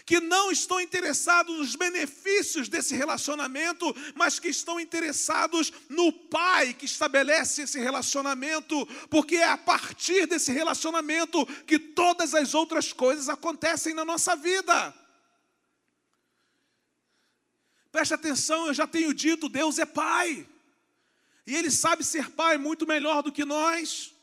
que 0.07 0.21
não 0.21 0.49
estão 0.49 0.79
interessados 0.79 1.57
nos 1.57 1.75
benefícios 1.75 2.69
desse 2.69 2.95
relacionamento, 2.95 3.93
mas 4.15 4.39
que 4.39 4.47
estão 4.47 4.79
interessados 4.79 5.73
no 5.89 6.13
Pai 6.13 6.73
que 6.73 6.85
estabelece 6.85 7.63
esse 7.63 7.77
relacionamento, 7.77 8.85
porque 9.09 9.35
é 9.35 9.49
a 9.49 9.57
partir 9.57 10.25
desse 10.25 10.49
relacionamento 10.53 11.45
que 11.65 11.77
todas 11.77 12.33
as 12.33 12.53
outras 12.53 12.93
coisas 12.93 13.27
acontecem 13.27 13.93
na 13.93 14.05
nossa 14.05 14.33
vida. 14.33 14.95
Preste 17.91 18.13
atenção, 18.13 18.67
eu 18.67 18.73
já 18.73 18.87
tenho 18.87 19.13
dito: 19.13 19.49
Deus 19.49 19.77
é 19.77 19.85
Pai, 19.85 20.47
e 21.45 21.53
Ele 21.53 21.69
sabe 21.69 22.05
ser 22.05 22.31
Pai 22.31 22.57
muito 22.57 22.87
melhor 22.87 23.21
do 23.21 23.31
que 23.31 23.43
nós. 23.43 24.15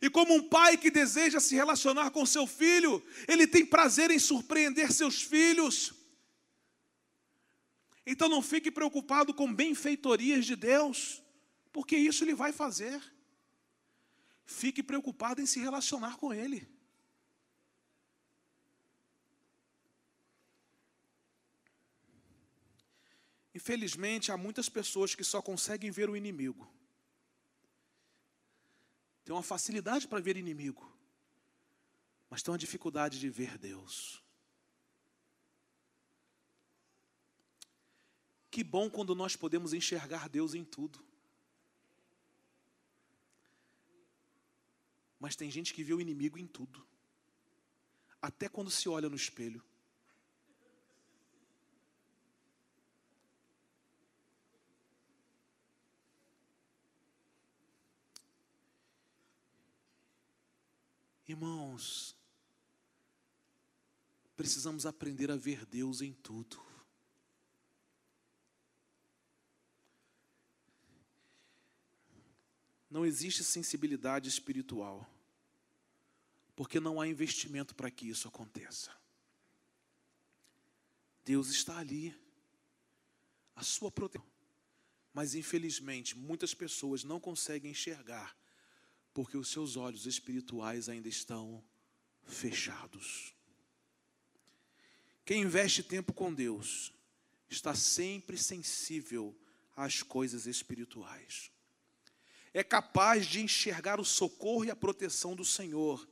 E 0.00 0.10
como 0.10 0.34
um 0.34 0.48
pai 0.48 0.76
que 0.76 0.90
deseja 0.90 1.40
se 1.40 1.54
relacionar 1.54 2.10
com 2.10 2.26
seu 2.26 2.46
filho, 2.46 3.02
ele 3.26 3.46
tem 3.46 3.64
prazer 3.64 4.10
em 4.10 4.18
surpreender 4.18 4.92
seus 4.92 5.22
filhos. 5.22 5.94
Então 8.06 8.28
não 8.28 8.42
fique 8.42 8.70
preocupado 8.70 9.34
com 9.34 9.52
benfeitorias 9.52 10.44
de 10.44 10.54
Deus, 10.54 11.22
porque 11.72 11.96
isso 11.96 12.22
ele 12.24 12.34
vai 12.34 12.52
fazer. 12.52 13.02
Fique 14.44 14.82
preocupado 14.82 15.40
em 15.40 15.46
se 15.46 15.58
relacionar 15.58 16.16
com 16.18 16.32
Ele. 16.32 16.68
Infelizmente, 23.52 24.30
há 24.30 24.36
muitas 24.36 24.68
pessoas 24.68 25.14
que 25.14 25.24
só 25.24 25.42
conseguem 25.42 25.90
ver 25.90 26.08
o 26.08 26.16
inimigo 26.16 26.75
tem 29.26 29.34
uma 29.34 29.42
facilidade 29.42 30.06
para 30.06 30.20
ver 30.20 30.36
inimigo, 30.36 30.96
mas 32.30 32.44
tem 32.44 32.52
uma 32.52 32.58
dificuldade 32.58 33.18
de 33.18 33.28
ver 33.28 33.58
Deus. 33.58 34.22
Que 38.48 38.62
bom 38.62 38.88
quando 38.88 39.16
nós 39.16 39.34
podemos 39.34 39.72
enxergar 39.72 40.28
Deus 40.28 40.54
em 40.54 40.64
tudo. 40.64 41.04
Mas 45.18 45.34
tem 45.34 45.50
gente 45.50 45.74
que 45.74 45.82
vê 45.82 45.92
o 45.92 46.00
inimigo 46.00 46.38
em 46.38 46.46
tudo, 46.46 46.86
até 48.22 48.48
quando 48.48 48.70
se 48.70 48.88
olha 48.88 49.08
no 49.08 49.16
espelho. 49.16 49.60
Irmãos, 61.28 62.16
precisamos 64.36 64.86
aprender 64.86 65.30
a 65.30 65.36
ver 65.36 65.66
Deus 65.66 66.00
em 66.00 66.12
tudo. 66.12 66.64
Não 72.88 73.04
existe 73.04 73.42
sensibilidade 73.42 74.28
espiritual, 74.28 75.10
porque 76.54 76.78
não 76.78 77.00
há 77.00 77.08
investimento 77.08 77.74
para 77.74 77.90
que 77.90 78.08
isso 78.08 78.28
aconteça. 78.28 78.96
Deus 81.24 81.48
está 81.48 81.78
ali, 81.78 82.16
a 83.56 83.64
sua 83.64 83.90
proteção. 83.90 84.24
Mas 85.12 85.34
infelizmente, 85.34 86.16
muitas 86.16 86.54
pessoas 86.54 87.02
não 87.02 87.18
conseguem 87.18 87.72
enxergar 87.72 88.36
porque 89.16 89.38
os 89.38 89.48
seus 89.48 89.78
olhos 89.78 90.04
espirituais 90.04 90.90
ainda 90.90 91.08
estão 91.08 91.64
fechados. 92.26 93.34
Quem 95.24 95.40
investe 95.40 95.82
tempo 95.82 96.12
com 96.12 96.34
Deus 96.34 96.92
está 97.48 97.74
sempre 97.74 98.36
sensível 98.36 99.34
às 99.74 100.02
coisas 100.02 100.44
espirituais. 100.44 101.50
É 102.52 102.62
capaz 102.62 103.24
de 103.24 103.40
enxergar 103.40 103.98
o 103.98 104.04
socorro 104.04 104.66
e 104.66 104.70
a 104.70 104.76
proteção 104.76 105.34
do 105.34 105.46
Senhor, 105.46 106.06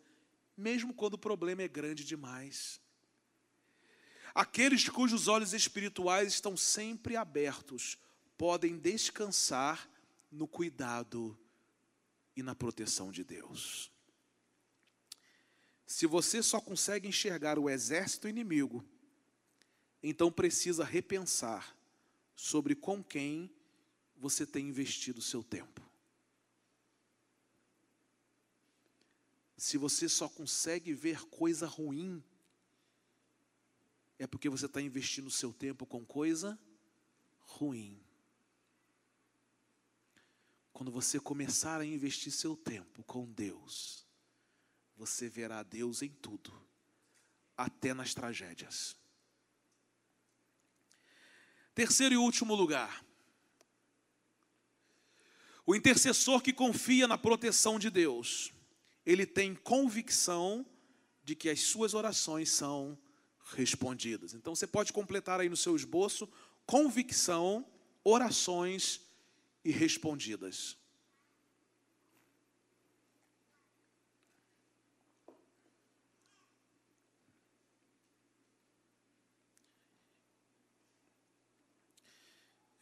mesmo 0.56 0.94
quando 0.94 1.12
o 1.12 1.18
problema 1.18 1.60
é 1.60 1.68
grande 1.68 2.06
demais. 2.06 2.80
Aqueles 4.34 4.88
cujos 4.88 5.28
olhos 5.28 5.52
espirituais 5.52 6.32
estão 6.32 6.56
sempre 6.56 7.16
abertos 7.16 7.98
podem 8.38 8.78
descansar 8.78 9.90
no 10.32 10.48
cuidado 10.48 11.38
e 12.36 12.42
na 12.42 12.54
proteção 12.54 13.10
de 13.12 13.22
Deus. 13.24 13.90
Se 15.86 16.06
você 16.06 16.42
só 16.42 16.60
consegue 16.60 17.08
enxergar 17.08 17.58
o 17.58 17.68
exército 17.68 18.28
inimigo, 18.28 18.84
então 20.02 20.30
precisa 20.30 20.84
repensar 20.84 21.76
sobre 22.34 22.74
com 22.74 23.02
quem 23.02 23.50
você 24.16 24.46
tem 24.46 24.68
investido 24.68 25.20
o 25.20 25.22
seu 25.22 25.42
tempo. 25.42 25.82
Se 29.56 29.78
você 29.78 30.08
só 30.08 30.28
consegue 30.28 30.92
ver 30.92 31.24
coisa 31.26 31.66
ruim, 31.66 32.22
é 34.18 34.26
porque 34.26 34.48
você 34.48 34.66
está 34.66 34.80
investindo 34.80 35.28
o 35.28 35.30
seu 35.30 35.52
tempo 35.52 35.86
com 35.86 36.04
coisa 36.04 36.58
ruim. 37.40 38.03
Quando 40.74 40.90
você 40.90 41.20
começar 41.20 41.80
a 41.80 41.86
investir 41.86 42.32
seu 42.32 42.56
tempo 42.56 43.04
com 43.04 43.24
Deus, 43.30 44.04
você 44.96 45.28
verá 45.28 45.62
Deus 45.62 46.02
em 46.02 46.08
tudo, 46.08 46.52
até 47.56 47.94
nas 47.94 48.12
tragédias. 48.12 48.96
Terceiro 51.76 52.16
e 52.16 52.18
último 52.18 52.56
lugar. 52.56 53.06
O 55.64 55.76
intercessor 55.76 56.42
que 56.42 56.52
confia 56.52 57.06
na 57.06 57.16
proteção 57.16 57.78
de 57.78 57.88
Deus, 57.88 58.52
ele 59.06 59.24
tem 59.24 59.54
convicção 59.54 60.66
de 61.22 61.36
que 61.36 61.48
as 61.48 61.60
suas 61.60 61.94
orações 61.94 62.50
são 62.50 62.98
respondidas. 63.52 64.34
Então 64.34 64.56
você 64.56 64.66
pode 64.66 64.92
completar 64.92 65.38
aí 65.38 65.48
no 65.48 65.56
seu 65.56 65.76
esboço 65.76 66.28
convicção, 66.66 67.64
orações 68.02 69.03
e 69.64 69.70
respondidas. 69.70 70.76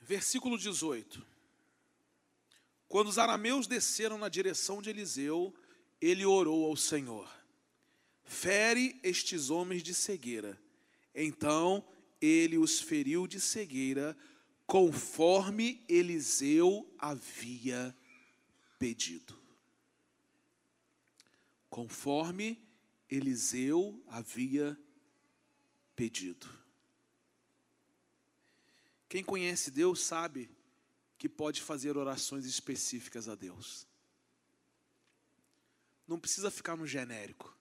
Versículo 0.00 0.58
18. 0.58 1.24
Quando 2.86 3.08
os 3.08 3.16
arameus 3.16 3.66
desceram 3.66 4.18
na 4.18 4.28
direção 4.28 4.82
de 4.82 4.90
Eliseu, 4.90 5.54
ele 5.98 6.26
orou 6.26 6.66
ao 6.66 6.76
Senhor: 6.76 7.26
Fere 8.22 9.00
estes 9.02 9.48
homens 9.48 9.82
de 9.82 9.94
cegueira. 9.94 10.60
Então 11.14 11.82
ele 12.20 12.58
os 12.58 12.78
feriu 12.78 13.26
de 13.26 13.40
cegueira, 13.40 14.14
conforme 14.66 15.84
Eliseu 15.88 16.90
havia 16.98 17.96
pedido. 18.78 19.40
Conforme 21.68 22.58
Eliseu 23.08 24.02
havia 24.08 24.78
pedido. 25.94 26.48
Quem 29.08 29.22
conhece 29.22 29.70
Deus 29.70 30.00
sabe 30.00 30.50
que 31.18 31.28
pode 31.28 31.60
fazer 31.62 31.96
orações 31.96 32.46
específicas 32.46 33.28
a 33.28 33.34
Deus. 33.34 33.86
Não 36.08 36.18
precisa 36.18 36.50
ficar 36.50 36.76
no 36.76 36.86
genérico. 36.86 37.56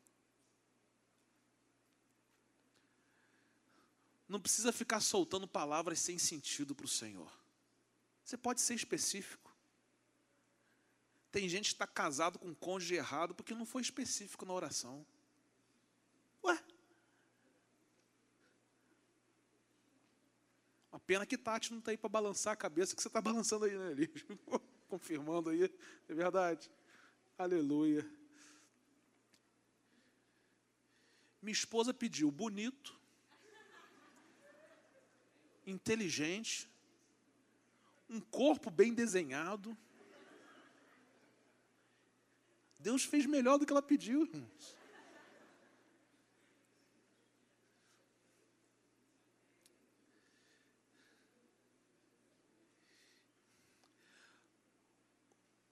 Não 4.32 4.39
precisa 4.39 4.72
ficar 4.72 5.02
soltando 5.02 5.46
palavras 5.46 6.00
sem 6.00 6.17
sentido 6.17 6.74
para 6.74 6.86
o 6.86 6.89
Senhor. 6.89 7.30
Você 8.24 8.38
pode 8.38 8.62
ser 8.62 8.76
específico. 8.76 9.54
Tem 11.30 11.50
gente 11.50 11.65
que 11.65 11.74
está 11.74 11.86
casado 11.86 12.39
com 12.39 12.48
um 12.48 12.56
cônjuge 12.56 12.96
errado 12.96 13.36
porque 13.36 13.54
não 13.54 13.65
foi 13.65 13.82
específico 13.82 14.46
na 14.46 14.54
oração. 14.54 15.06
Ué, 16.46 16.58
Uma 20.89 21.00
pena 21.00 21.26
que 21.26 21.38
Tati 21.38 21.72
não 21.72 21.80
está 21.80 21.91
aí 21.91 21.98
para 21.98 22.10
balançar 22.10 22.54
a 22.54 22.56
cabeça 22.56 22.96
que 22.96 23.02
você 23.02 23.10
está 23.10 23.20
balançando 23.22 23.65
aí, 23.65 23.78
né, 23.78 23.91
Elias? 23.91 24.12
Confirmando 24.88 25.50
aí, 25.50 25.70
é 26.08 26.13
verdade. 26.13 26.72
Aleluia. 27.38 28.10
Minha 31.41 31.52
esposa 31.52 31.94
pediu 31.94 32.32
bonito, 32.32 33.01
inteligente, 35.65 36.69
um 38.10 38.19
corpo 38.19 38.69
bem 38.69 38.93
desenhado. 38.93 39.78
Deus 42.80 43.04
fez 43.04 43.26
melhor 43.26 43.58
do 43.58 43.65
que 43.65 43.71
ela 43.71 43.82
pediu, 43.82 44.24
irmãos. 44.24 44.76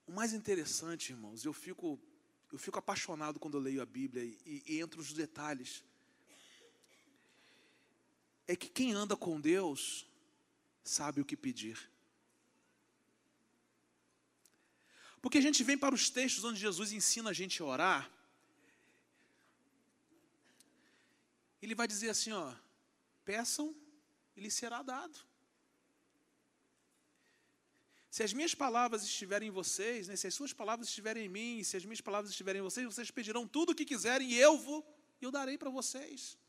O 0.06 0.12
mais 0.12 0.32
interessante, 0.32 1.12
irmãos, 1.12 1.44
eu 1.44 1.52
fico, 1.52 1.96
eu 2.50 2.58
fico 2.58 2.80
apaixonado 2.80 3.38
quando 3.38 3.56
eu 3.56 3.60
leio 3.60 3.80
a 3.80 3.86
Bíblia 3.86 4.24
e, 4.24 4.62
e 4.66 4.80
entro 4.80 4.98
nos 4.98 5.12
detalhes. 5.12 5.84
É 8.52 8.56
que 8.56 8.68
quem 8.68 8.90
anda 8.92 9.16
com 9.24 9.40
Deus 9.40 10.04
sabe 10.82 11.20
o 11.20 11.24
que 11.24 11.36
pedir. 11.36 11.78
Porque 15.22 15.38
a 15.38 15.40
gente 15.46 15.62
vem 15.62 15.78
para 15.78 15.94
os 15.94 16.10
textos 16.10 16.42
onde 16.42 16.58
Jesus 16.58 16.90
ensina 16.90 17.30
a 17.30 17.32
gente 17.40 17.62
a 17.62 17.64
orar. 17.64 18.10
Ele 21.62 21.76
vai 21.76 21.86
dizer 21.86 22.10
assim, 22.10 22.32
ó, 22.32 22.52
peçam 23.24 23.72
e 24.36 24.40
lhe 24.40 24.50
será 24.50 24.82
dado. 24.82 25.16
Se 28.10 28.24
as 28.24 28.32
minhas 28.32 28.52
palavras 28.52 29.04
estiverem 29.04 29.46
em 29.50 29.52
vocês, 29.52 30.08
né, 30.08 30.16
se 30.16 30.26
as 30.26 30.34
suas 30.34 30.52
palavras 30.52 30.88
estiverem 30.88 31.26
em 31.26 31.28
mim, 31.38 31.62
se 31.62 31.76
as 31.76 31.84
minhas 31.84 32.00
palavras 32.00 32.32
estiverem 32.32 32.58
em 32.58 32.64
vocês, 32.64 32.84
vocês 32.84 33.12
pedirão 33.12 33.46
tudo 33.46 33.70
o 33.70 33.76
que 33.76 33.84
quiserem 33.84 34.28
e 34.32 34.36
eu 34.40 34.58
vou, 34.58 34.84
eu 35.22 35.30
darei 35.30 35.56
para 35.56 35.70
vocês. 35.70 36.39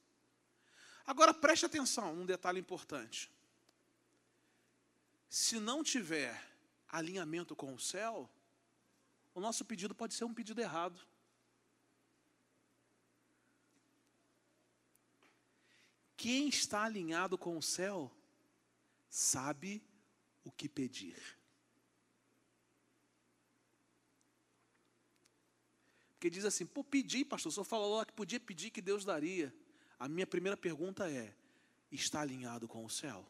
Agora 1.05 1.33
preste 1.33 1.65
atenção, 1.65 2.13
um 2.13 2.25
detalhe 2.25 2.59
importante. 2.59 3.31
Se 5.29 5.59
não 5.59 5.83
tiver 5.83 6.41
alinhamento 6.87 7.55
com 7.55 7.73
o 7.73 7.79
céu, 7.79 8.29
o 9.33 9.39
nosso 9.39 9.63
pedido 9.63 9.95
pode 9.95 10.13
ser 10.13 10.25
um 10.25 10.33
pedido 10.33 10.59
errado. 10.59 10.99
Quem 16.17 16.49
está 16.49 16.83
alinhado 16.83 17.37
com 17.37 17.57
o 17.57 17.63
céu 17.63 18.11
sabe 19.09 19.83
o 20.43 20.51
que 20.51 20.69
pedir. 20.69 21.17
Porque 26.11 26.29
diz 26.29 26.45
assim, 26.45 26.65
pô, 26.65 26.83
pedi, 26.83 27.25
pastor, 27.25 27.49
o 27.49 27.53
senhor 27.53 27.65
falou 27.65 27.97
lá 27.97 28.05
que 28.05 28.13
podia 28.13 28.39
pedir 28.39 28.69
que 28.69 28.79
Deus 28.79 29.03
daria. 29.03 29.51
A 30.01 30.07
minha 30.07 30.25
primeira 30.25 30.57
pergunta 30.57 31.07
é: 31.11 31.31
está 31.91 32.21
alinhado 32.21 32.67
com 32.67 32.83
o 32.83 32.89
céu? 32.89 33.23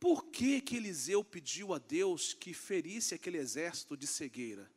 Por 0.00 0.24
que, 0.24 0.60
que 0.60 0.74
Eliseu 0.74 1.22
pediu 1.22 1.72
a 1.72 1.78
Deus 1.78 2.34
que 2.34 2.52
ferisse 2.52 3.14
aquele 3.14 3.38
exército 3.38 3.96
de 3.96 4.04
cegueira? 4.04 4.68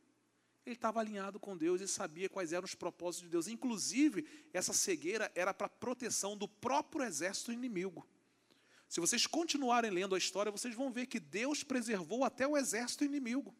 Ele 0.63 0.75
estava 0.75 0.99
alinhado 0.99 1.39
com 1.39 1.57
Deus 1.57 1.81
e 1.81 1.87
sabia 1.87 2.29
quais 2.29 2.53
eram 2.53 2.65
os 2.65 2.75
propósitos 2.75 3.23
de 3.23 3.31
Deus. 3.31 3.47
Inclusive, 3.47 4.23
essa 4.53 4.71
cegueira 4.71 5.31
era 5.33 5.51
para 5.51 5.67
proteção 5.67 6.37
do 6.37 6.47
próprio 6.47 7.03
exército 7.03 7.51
inimigo. 7.51 8.07
Se 8.87 8.99
vocês 8.99 9.25
continuarem 9.25 9.89
lendo 9.89 10.13
a 10.13 10.19
história, 10.19 10.51
vocês 10.51 10.75
vão 10.75 10.91
ver 10.91 11.07
que 11.07 11.19
Deus 11.19 11.63
preservou 11.63 12.23
até 12.23 12.47
o 12.47 12.55
exército 12.55 13.03
inimigo. 13.03 13.55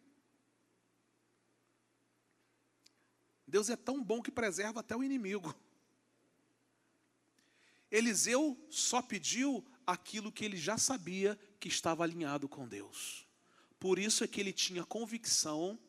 Deus 3.48 3.72
é 3.72 3.76
tão 3.76 4.04
bom 4.04 4.22
que 4.22 4.30
preserva 4.30 4.82
até 4.82 4.96
o 4.96 5.04
inimigo. 5.04 5.52
Eliseu 7.92 8.58
só 8.70 9.02
pediu 9.02 9.66
aquilo 9.86 10.32
que 10.32 10.46
ele 10.46 10.58
já 10.58 10.78
sabia 10.78 11.40
que 11.60 11.68
estava 11.68 12.04
alinhado 12.04 12.48
com 12.48 12.68
Deus. 12.68 13.28
Por 13.80 13.98
isso 13.98 14.24
é 14.24 14.28
que 14.28 14.40
ele 14.40 14.54
tinha 14.54 14.84
convicção 14.84 15.80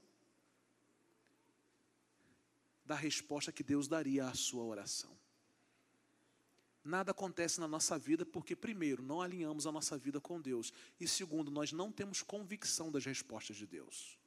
da 2.84 2.94
resposta 2.94 3.53
que 3.53 3.62
Deus 3.62 3.86
daria 3.86 4.26
à 4.26 4.34
sua 4.34 4.64
oração. 4.64 5.16
Nada 6.82 7.11
acontece 7.11 7.61
na 7.61 7.68
nossa 7.68 7.98
vida 7.98 8.24
porque, 8.24 8.57
primeiro, 8.57 9.03
não 9.03 9.20
alinhamos 9.20 9.66
a 9.66 9.72
nossa 9.72 9.98
vida 9.98 10.20
com 10.20 10.40
Deus, 10.40 10.72
e 10.98 11.07
segundo, 11.07 11.51
nós 11.51 11.72
não 11.72 11.92
temos 11.92 12.22
convicção 12.22 12.90
das 12.90 13.05
respostas 13.05 13.57
de 13.57 13.66
Deus. 13.66 14.18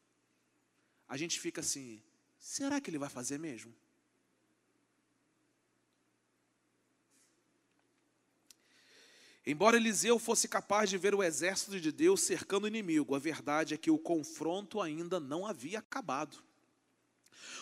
A 1.08 1.18
gente 1.18 1.40
fica 1.40 1.62
assim: 1.62 2.04
será 2.38 2.80
que 2.80 2.90
Ele 2.90 3.00
vai 3.00 3.10
fazer 3.10 3.40
mesmo? 3.40 3.76
Embora 9.46 9.76
Eliseu 9.76 10.18
fosse 10.18 10.48
capaz 10.48 10.90
de 10.90 10.98
ver 10.98 11.14
o 11.14 11.22
exército 11.22 11.80
de 11.80 11.92
Deus 11.92 12.22
cercando 12.22 12.64
o 12.64 12.68
inimigo, 12.68 13.14
a 13.14 13.20
verdade 13.20 13.74
é 13.74 13.78
que 13.78 13.92
o 13.92 14.00
confronto 14.00 14.82
ainda 14.82 15.20
não 15.20 15.46
havia 15.46 15.80
acabado. 15.80 16.42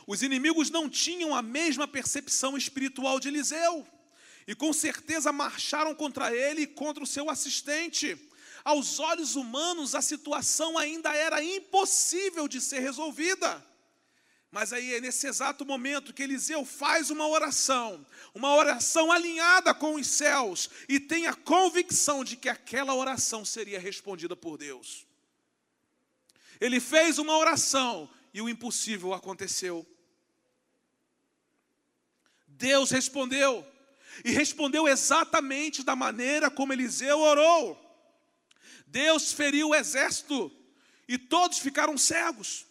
Os 0.06 0.22
inimigos 0.22 0.70
não 0.70 0.88
tinham 0.88 1.36
a 1.36 1.42
mesma 1.42 1.88
percepção 1.88 2.56
espiritual 2.56 3.20
de 3.20 3.30
Eliseu, 3.30 3.86
e 4.48 4.54
com 4.54 4.72
certeza 4.72 5.32
marcharam 5.32 5.96
contra 5.96 6.36
ele 6.36 6.62
e 6.62 6.68
contra 6.68 7.04
o 7.04 7.08
seu 7.08 7.30
assistente. 7.30 8.30
Aos 8.64 9.00
olhos 9.00 9.36
humanos, 9.36 9.96
a 9.96 10.02
situação 10.02 10.78
ainda 10.78 11.16
era 11.16 11.44
impossível 11.44 12.48
de 12.48 12.62
ser 12.62 12.80
resolvida. 12.80 13.71
Mas 14.52 14.74
aí 14.74 14.96
é 14.96 15.00
nesse 15.00 15.28
exato 15.28 15.66
momento 15.66 16.14
que 16.14 16.22
Eliseu 16.22 16.66
faz 16.66 17.10
uma 17.10 17.26
oração, 17.26 18.06
uma 18.34 18.54
oração 18.54 19.10
alinhada 19.10 19.74
com 19.74 19.96
os 19.96 20.06
céus, 20.06 20.70
e 20.90 21.00
tem 21.00 21.26
a 21.26 21.34
convicção 21.34 22.22
de 22.22 22.36
que 22.36 22.50
aquela 22.50 22.94
oração 22.94 23.46
seria 23.46 23.80
respondida 23.80 24.36
por 24.36 24.58
Deus. 24.58 25.08
Ele 26.60 26.82
fez 26.82 27.18
uma 27.18 27.38
oração 27.38 28.10
e 28.34 28.42
o 28.42 28.50
impossível 28.50 29.14
aconteceu. 29.14 29.88
Deus 32.46 32.92
respondeu, 32.92 33.66
e 34.26 34.32
respondeu 34.32 34.86
exatamente 34.86 35.82
da 35.82 35.96
maneira 35.96 36.52
como 36.52 36.74
Eliseu 36.74 37.20
orou. 37.20 37.80
Deus 38.86 39.32
feriu 39.32 39.70
o 39.70 39.76
exército 39.76 40.52
e 41.08 41.18
todos 41.18 41.58
ficaram 41.58 41.98
cegos. 41.98 42.66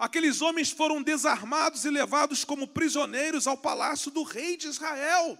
Aqueles 0.00 0.40
homens 0.40 0.70
foram 0.70 1.02
desarmados 1.02 1.84
e 1.84 1.90
levados 1.90 2.42
como 2.42 2.66
prisioneiros 2.66 3.46
ao 3.46 3.58
palácio 3.58 4.10
do 4.10 4.22
rei 4.22 4.56
de 4.56 4.66
Israel. 4.66 5.38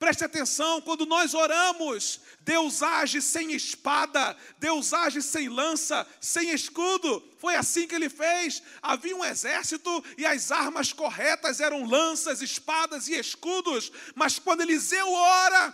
Preste 0.00 0.24
atenção, 0.24 0.80
quando 0.80 1.06
nós 1.06 1.32
oramos, 1.32 2.20
Deus 2.40 2.82
age 2.82 3.22
sem 3.22 3.52
espada, 3.52 4.36
Deus 4.58 4.92
age 4.92 5.22
sem 5.22 5.48
lança, 5.48 6.04
sem 6.20 6.50
escudo. 6.50 7.22
Foi 7.38 7.54
assim 7.54 7.86
que 7.86 7.94
ele 7.94 8.08
fez. 8.08 8.60
Havia 8.82 9.14
um 9.14 9.24
exército 9.24 10.04
e 10.16 10.26
as 10.26 10.50
armas 10.50 10.92
corretas 10.92 11.60
eram 11.60 11.84
lanças, 11.84 12.42
espadas 12.42 13.06
e 13.06 13.14
escudos. 13.14 13.92
Mas 14.16 14.40
quando 14.40 14.62
Eliseu 14.62 15.08
ora, 15.08 15.72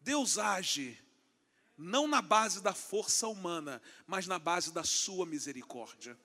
Deus 0.00 0.38
age, 0.38 0.98
não 1.76 2.08
na 2.08 2.22
base 2.22 2.62
da 2.62 2.72
força 2.72 3.28
humana, 3.28 3.82
mas 4.06 4.26
na 4.26 4.38
base 4.38 4.72
da 4.72 4.84
sua 4.84 5.26
misericórdia. 5.26 6.18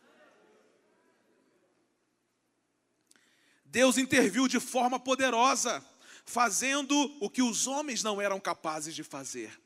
Deus 3.73 3.97
interviu 3.97 4.47
de 4.47 4.59
forma 4.59 4.99
poderosa, 4.99 5.83
fazendo 6.25 6.95
o 7.19 7.27
que 7.27 7.41
os 7.41 7.65
homens 7.65 8.03
não 8.03 8.21
eram 8.21 8.39
capazes 8.39 8.93
de 8.93 9.03
fazer. 9.03 9.59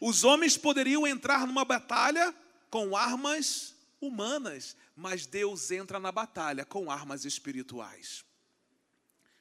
Os 0.00 0.24
homens 0.24 0.56
poderiam 0.56 1.06
entrar 1.06 1.46
numa 1.46 1.66
batalha 1.66 2.34
com 2.70 2.96
armas 2.96 3.74
humanas, 4.00 4.74
mas 4.96 5.26
Deus 5.26 5.70
entra 5.70 6.00
na 6.00 6.10
batalha 6.10 6.64
com 6.64 6.90
armas 6.90 7.26
espirituais. 7.26 8.24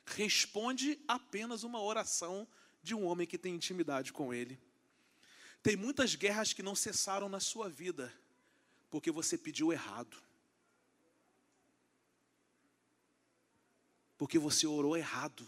Responde 0.08 1.00
apenas 1.08 1.64
uma 1.64 1.82
oração 1.82 2.46
de 2.84 2.94
um 2.94 3.06
homem 3.06 3.26
que 3.26 3.38
tem 3.38 3.56
intimidade 3.56 4.12
com 4.12 4.34
Ele. 4.34 4.60
Tem 5.64 5.78
muitas 5.78 6.16
guerras 6.16 6.52
que 6.52 6.62
não 6.62 6.76
cessaram 6.76 7.30
na 7.30 7.40
sua 7.40 7.70
vida, 7.70 8.14
porque 8.92 9.10
você 9.10 9.38
pediu 9.38 9.72
errado. 9.72 10.22
Porque 14.18 14.38
você 14.40 14.66
orou 14.68 14.96
errado. 14.96 15.48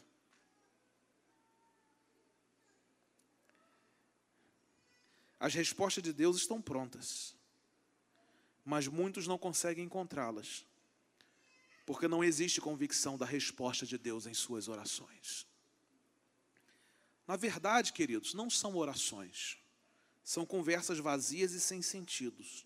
As 5.40 5.54
respostas 5.54 6.04
de 6.04 6.12
Deus 6.12 6.38
estão 6.38 6.62
prontas, 6.62 7.36
mas 8.64 8.88
muitos 8.88 9.28
não 9.28 9.38
conseguem 9.38 9.86
encontrá-las, 9.86 10.66
porque 11.86 12.08
não 12.08 12.24
existe 12.24 12.60
convicção 12.60 13.18
da 13.18 13.26
resposta 13.26 13.86
de 13.86 13.98
Deus 13.98 14.26
em 14.26 14.34
suas 14.34 14.68
orações. 14.68 15.46
Na 17.28 17.36
verdade, 17.36 17.92
queridos, 17.92 18.34
não 18.34 18.50
são 18.50 18.76
orações, 18.76 19.58
são 20.24 20.46
conversas 20.46 21.00
vazias 21.00 21.54
e 21.54 21.60
sem 21.60 21.82
sentidos. 21.82 22.66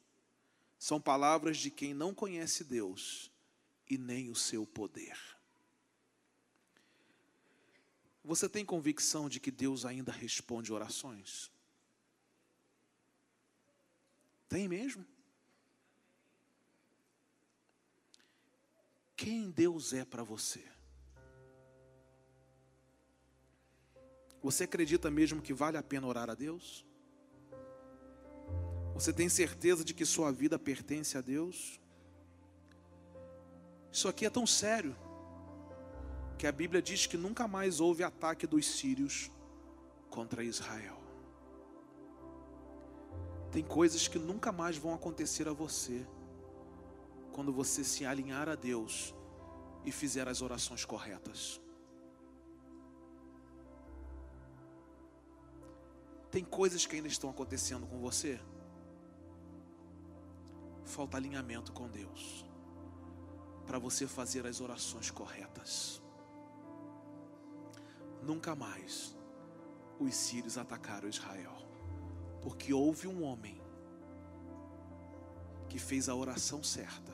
São 0.77 1.01
palavras 1.01 1.57
de 1.57 1.69
quem 1.69 1.93
não 1.93 2.13
conhece 2.13 2.63
Deus 2.63 3.29
e 3.89 3.97
nem 3.97 4.29
o 4.29 4.35
seu 4.35 4.65
poder. 4.65 5.17
Você 8.23 8.49
tem 8.49 8.65
convicção 8.65 9.29
de 9.29 9.39
que 9.39 9.49
Deus 9.49 9.85
ainda 9.85 10.11
responde 10.11 10.73
orações? 10.73 11.51
Tem 14.47 14.67
mesmo? 14.67 15.05
Quem 19.15 19.49
Deus 19.51 19.93
é 19.93 20.03
para 20.03 20.23
você? 20.23 20.63
Você 24.41 24.63
acredita 24.63 25.11
mesmo 25.11 25.41
que 25.41 25.53
vale 25.53 25.77
a 25.77 25.83
pena 25.83 26.07
orar 26.07 26.29
a 26.29 26.35
Deus? 26.35 26.85
Você 28.93 29.13
tem 29.13 29.29
certeza 29.29 29.83
de 29.83 29.93
que 29.93 30.05
sua 30.05 30.31
vida 30.31 30.57
pertence 30.57 31.17
a 31.17 31.21
Deus? 31.21 31.79
Isso 33.91 34.07
aqui 34.07 34.25
é 34.25 34.29
tão 34.29 34.45
sério 34.45 34.95
que 36.39 36.47
a 36.47 36.53
Bíblia 36.53 36.81
diz 36.81 37.05
que 37.05 37.17
nunca 37.17 37.49
mais 37.49 37.81
houve 37.81 38.01
ataque 38.01 38.47
dos 38.47 38.65
sírios 38.65 39.29
contra 40.09 40.41
Israel. 40.41 40.97
Tem 43.51 43.61
coisas 43.61 44.07
que 44.07 44.17
nunca 44.17 44.49
mais 44.49 44.77
vão 44.77 44.93
acontecer 44.93 45.49
a 45.49 45.51
você 45.51 46.07
quando 47.33 47.51
você 47.51 47.83
se 47.83 48.05
alinhar 48.05 48.47
a 48.47 48.55
Deus 48.55 49.13
e 49.83 49.91
fizer 49.91 50.29
as 50.29 50.41
orações 50.41 50.85
corretas. 50.85 51.59
Tem 56.31 56.45
coisas 56.45 56.85
que 56.85 56.95
ainda 56.95 57.09
estão 57.09 57.29
acontecendo 57.29 57.85
com 57.85 57.99
você. 57.99 58.39
Falta 60.85 61.17
alinhamento 61.17 61.73
com 61.73 61.89
Deus 61.89 62.45
para 63.67 63.77
você 63.77 64.07
fazer 64.07 64.47
as 64.47 64.61
orações 64.61 65.11
corretas. 65.11 66.01
Nunca 68.21 68.55
mais 68.55 69.15
os 69.99 70.15
sírios 70.15 70.57
atacaram 70.57 71.07
Israel, 71.07 71.55
porque 72.41 72.73
houve 72.73 73.07
um 73.07 73.23
homem 73.23 73.61
que 75.67 75.77
fez 75.77 76.09
a 76.09 76.15
oração 76.15 76.63
certa, 76.63 77.11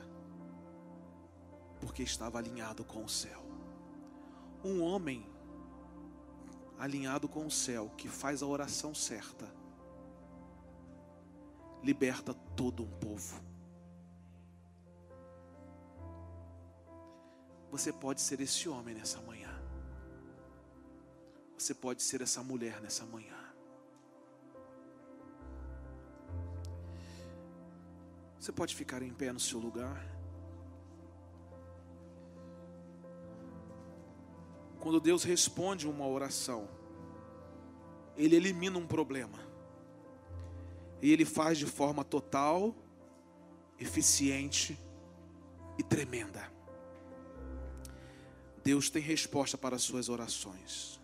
porque 1.80 2.02
estava 2.02 2.38
alinhado 2.38 2.84
com 2.84 3.04
o 3.04 3.08
céu. 3.08 3.44
Um 4.64 4.82
homem 4.82 5.26
alinhado 6.78 7.28
com 7.28 7.46
o 7.46 7.50
céu, 7.50 7.90
que 7.96 8.08
faz 8.08 8.42
a 8.42 8.46
oração 8.46 8.94
certa, 8.94 9.46
liberta 11.82 12.34
todo 12.34 12.82
um 12.82 12.90
povo. 12.90 13.40
Você 17.70 17.92
pode 17.92 18.20
ser 18.20 18.40
esse 18.40 18.68
homem 18.68 18.94
nessa 18.94 19.20
manhã. 19.20 19.45
Você 21.56 21.74
pode 21.74 22.02
ser 22.02 22.20
essa 22.20 22.42
mulher 22.42 22.80
nessa 22.80 23.04
manhã. 23.06 23.34
Você 28.38 28.52
pode 28.52 28.74
ficar 28.74 29.02
em 29.02 29.12
pé 29.12 29.32
no 29.32 29.40
seu 29.40 29.58
lugar. 29.58 30.04
Quando 34.78 35.00
Deus 35.00 35.24
responde 35.24 35.88
uma 35.88 36.06
oração, 36.06 36.68
ele 38.16 38.36
elimina 38.36 38.78
um 38.78 38.86
problema. 38.86 39.38
E 41.02 41.10
ele 41.12 41.24
faz 41.24 41.58
de 41.58 41.66
forma 41.66 42.04
total, 42.04 42.74
eficiente 43.80 44.78
e 45.78 45.82
tremenda. 45.82 46.50
Deus 48.62 48.90
tem 48.90 49.02
resposta 49.02 49.58
para 49.58 49.76
as 49.76 49.82
suas 49.82 50.08
orações. 50.08 51.00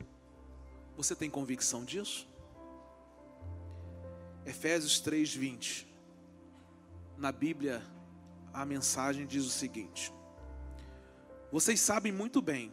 Você 0.96 1.14
tem 1.14 1.30
convicção 1.30 1.84
disso? 1.84 2.28
Efésios 4.44 5.00
3:20. 5.00 5.86
Na 7.16 7.30
Bíblia, 7.30 7.82
a 8.52 8.64
mensagem 8.64 9.26
diz 9.26 9.44
o 9.44 9.50
seguinte: 9.50 10.12
Vocês 11.50 11.80
sabem 11.80 12.12
muito 12.12 12.42
bem 12.42 12.72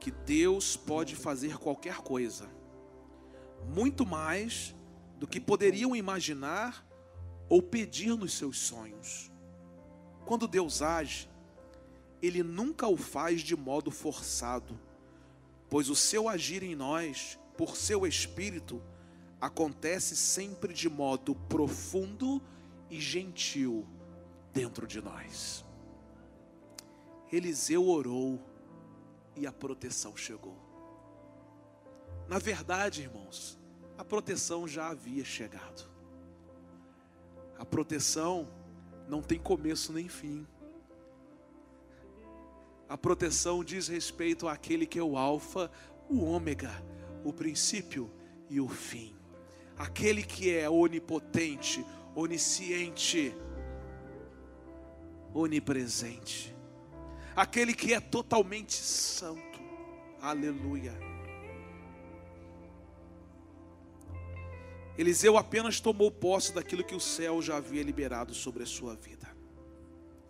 que 0.00 0.10
Deus 0.10 0.76
pode 0.76 1.16
fazer 1.16 1.58
qualquer 1.58 1.98
coisa, 1.98 2.48
muito 3.74 4.06
mais 4.06 4.74
do 5.18 5.26
que 5.26 5.40
poderiam 5.40 5.94
imaginar 5.94 6.86
ou 7.48 7.62
pedir 7.62 8.16
nos 8.16 8.34
seus 8.34 8.58
sonhos. 8.58 9.30
Quando 10.24 10.48
Deus 10.48 10.82
age, 10.82 11.28
Ele 12.22 12.42
nunca 12.42 12.86
o 12.88 12.96
faz 12.96 13.42
de 13.42 13.56
modo 13.56 13.90
forçado, 13.90 14.78
pois 15.68 15.88
o 15.88 15.96
seu 15.96 16.28
agir 16.28 16.62
em 16.62 16.74
nós, 16.74 17.38
por 17.56 17.76
seu 17.76 18.06
Espírito, 18.06 18.82
acontece 19.40 20.16
sempre 20.16 20.72
de 20.72 20.88
modo 20.88 21.34
profundo 21.34 22.42
e 22.88 23.00
gentil 23.00 23.86
dentro 24.52 24.86
de 24.86 25.00
nós. 25.00 25.64
Eliseu 27.32 27.88
orou 27.88 28.40
e 29.36 29.46
a 29.46 29.52
proteção 29.52 30.16
chegou. 30.16 30.56
Na 32.28 32.38
verdade, 32.38 33.02
irmãos, 33.02 33.58
a 33.98 34.04
proteção 34.04 34.66
já 34.66 34.88
havia 34.88 35.24
chegado. 35.24 35.90
A 37.58 37.64
proteção 37.64 38.48
não 39.08 39.20
tem 39.20 39.38
começo 39.38 39.92
nem 39.92 40.08
fim. 40.08 40.46
A 42.88 42.98
proteção 42.98 43.64
diz 43.64 43.88
respeito 43.88 44.46
àquele 44.46 44.86
que 44.86 44.98
é 44.98 45.02
o 45.02 45.16
Alfa, 45.16 45.70
o 46.08 46.24
Ômega, 46.24 46.70
o 47.24 47.32
princípio 47.32 48.10
e 48.48 48.60
o 48.60 48.68
fim. 48.68 49.16
Aquele 49.76 50.22
que 50.22 50.54
é 50.54 50.68
onipotente, 50.68 51.84
onisciente, 52.14 53.34
onipresente. 55.32 56.54
Aquele 57.34 57.74
que 57.74 57.92
é 57.92 58.00
totalmente 58.00 58.74
santo. 58.74 59.60
Aleluia. 60.20 60.94
Eliseu 64.96 65.36
apenas 65.36 65.80
tomou 65.80 66.10
posse 66.10 66.54
daquilo 66.54 66.84
que 66.84 66.94
o 66.94 67.00
céu 67.00 67.42
já 67.42 67.56
havia 67.56 67.82
liberado 67.82 68.32
sobre 68.32 68.62
a 68.62 68.66
sua 68.66 68.94
vida. 68.94 69.28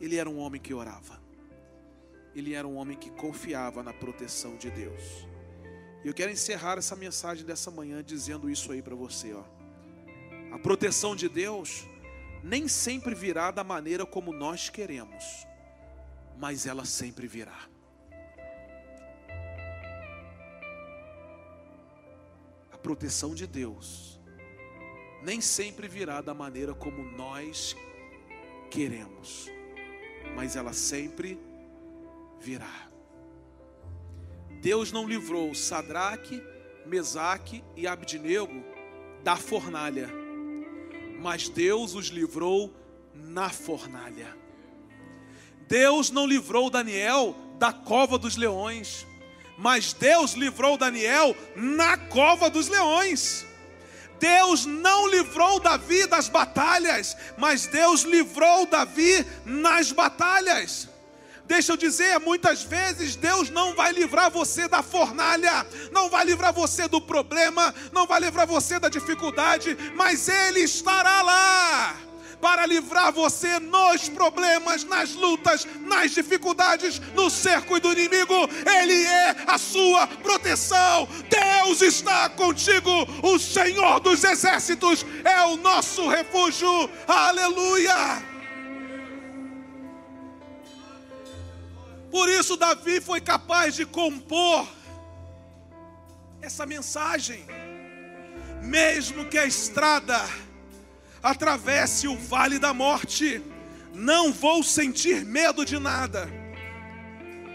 Ele 0.01 0.17
era 0.17 0.29
um 0.29 0.39
homem 0.39 0.61
que 0.61 0.73
orava. 0.73 1.24
Ele 2.35 2.55
era 2.55 2.67
um 2.67 2.77
homem 2.77 2.97
que 2.97 3.11
confiava 3.11 3.83
na 3.83 3.93
proteção 3.93 4.57
de 4.57 4.71
Deus. 4.71 5.27
E 6.05 6.09
eu 6.09 6.13
quero 6.13 6.31
encerrar 6.31 6.77
essa 6.77 6.95
mensagem 6.95 7.45
dessa 7.47 7.71
manhã 7.71 8.03
dizendo 8.03 8.51
isso 8.51 8.71
aí 8.73 8.83
para 8.83 8.95
você, 8.95 9.33
ó. 9.33 9.45
A 10.53 10.59
proteção 10.59 11.17
de 11.17 11.29
Deus 11.29 11.87
nem 12.43 12.69
sempre 12.69 13.15
virá 13.15 13.51
da 13.51 13.65
maneira 13.65 14.05
como 14.05 14.33
nós 14.33 14.69
queremos, 14.69 15.25
mas 16.37 16.67
ela 16.67 16.85
sempre 16.85 17.27
virá. 17.27 17.69
A 22.71 22.77
proteção 22.77 23.35
de 23.35 23.47
Deus 23.47 24.21
nem 25.23 25.41
sempre 25.41 25.89
virá 25.89 26.21
da 26.21 26.35
maneira 26.35 26.75
como 26.75 27.03
nós 27.03 27.75
queremos, 28.71 29.51
mas 30.35 30.55
ela 30.55 30.75
sempre 30.75 31.41
virá. 32.45 32.89
Deus 34.61 34.93
não 34.93 35.09
livrou 35.09 35.55
Sadraque, 35.55 36.43
Mesaque 36.87 37.65
e 37.77 37.87
Abdinego 37.87 38.63
da 39.23 39.37
fornalha 39.37 40.25
mas 41.25 41.49
Deus 41.49 41.95
os 41.95 42.09
livrou 42.09 42.71
na 43.15 43.49
fornalha. 43.49 44.37
Deus 45.67 46.11
não 46.11 46.27
livrou 46.27 46.69
Daniel 46.69 47.35
da 47.59 47.73
cova 47.73 48.19
dos 48.19 48.37
leões, 48.37 49.07
mas 49.57 49.95
Deus 49.95 50.33
livrou 50.33 50.77
Daniel 50.77 51.35
na 51.57 51.97
cova 51.97 52.51
dos 52.51 52.69
leões. 52.69 53.47
Deus 54.21 54.67
não 54.67 55.09
livrou 55.09 55.59
Davi 55.61 56.07
das 56.07 56.29
batalhas, 56.29 57.17
mas 57.39 57.67
Deus 57.67 58.03
livrou 58.03 58.67
Davi 58.67 59.27
nas 59.47 59.93
batalhas. 59.93 60.91
Deixa 61.47 61.73
eu 61.73 61.77
dizer, 61.77 62.19
muitas 62.21 62.63
vezes 62.63 63.17
Deus 63.17 63.51
não 63.51 63.75
vai 63.75 63.93
livrar 63.93 64.31
você 64.31 64.67
da 64.67 64.83
fornalha, 64.83 65.67
não 65.93 66.09
vai 66.09 66.25
livrar 66.25 66.53
você 66.53 66.89
do 66.89 67.01
problema, 67.01 67.75
não 67.93 68.07
vai 68.07 68.21
livrar 68.21 68.47
você 68.47 68.79
da 68.79 68.89
dificuldade, 68.89 69.77
mas 69.95 70.27
Ele 70.29 70.61
estará 70.61 71.23
lá 71.23 71.97
para 72.41 72.67
livrar 72.67 73.11
você 73.11 73.59
nos 73.59 74.09
problemas, 74.09 74.85
nas 74.85 75.15
lutas, 75.15 75.67
nas 75.81 76.11
dificuldades, 76.11 77.01
no 77.15 77.31
cerco 77.31 77.77
e 77.77 77.81
do 77.81 77.93
inimigo. 77.93 78.35
Ele 78.67 79.03
é 79.03 79.37
a 79.47 79.57
sua 79.57 80.07
proteção. 80.07 81.09
Deus 81.31 81.81
está 81.81 82.29
contigo. 82.29 82.91
O 83.23 83.39
Senhor 83.39 83.99
dos 84.01 84.23
exércitos 84.25 85.07
é 85.25 85.41
o 85.47 85.57
nosso 85.57 86.07
refúgio. 86.07 86.91
Aleluia. 87.09 88.34
Por 92.15 92.29
isso, 92.29 92.57
Davi 92.57 93.01
foi 93.01 93.21
capaz 93.21 93.75
de 93.75 93.85
compor 93.85 94.69
essa 96.41 96.65
mensagem. 96.65 97.45
Mesmo 98.63 99.25
que 99.25 99.37
a 99.37 99.45
estrada 99.45 100.21
atravesse 101.21 102.07
o 102.07 102.17
vale 102.17 102.61
da 102.61 102.73
morte, 102.73 103.43
não 103.93 104.33
vou 104.33 104.63
sentir 104.63 105.25
medo 105.25 105.65
de 105.65 105.77
nada, 105.77 106.29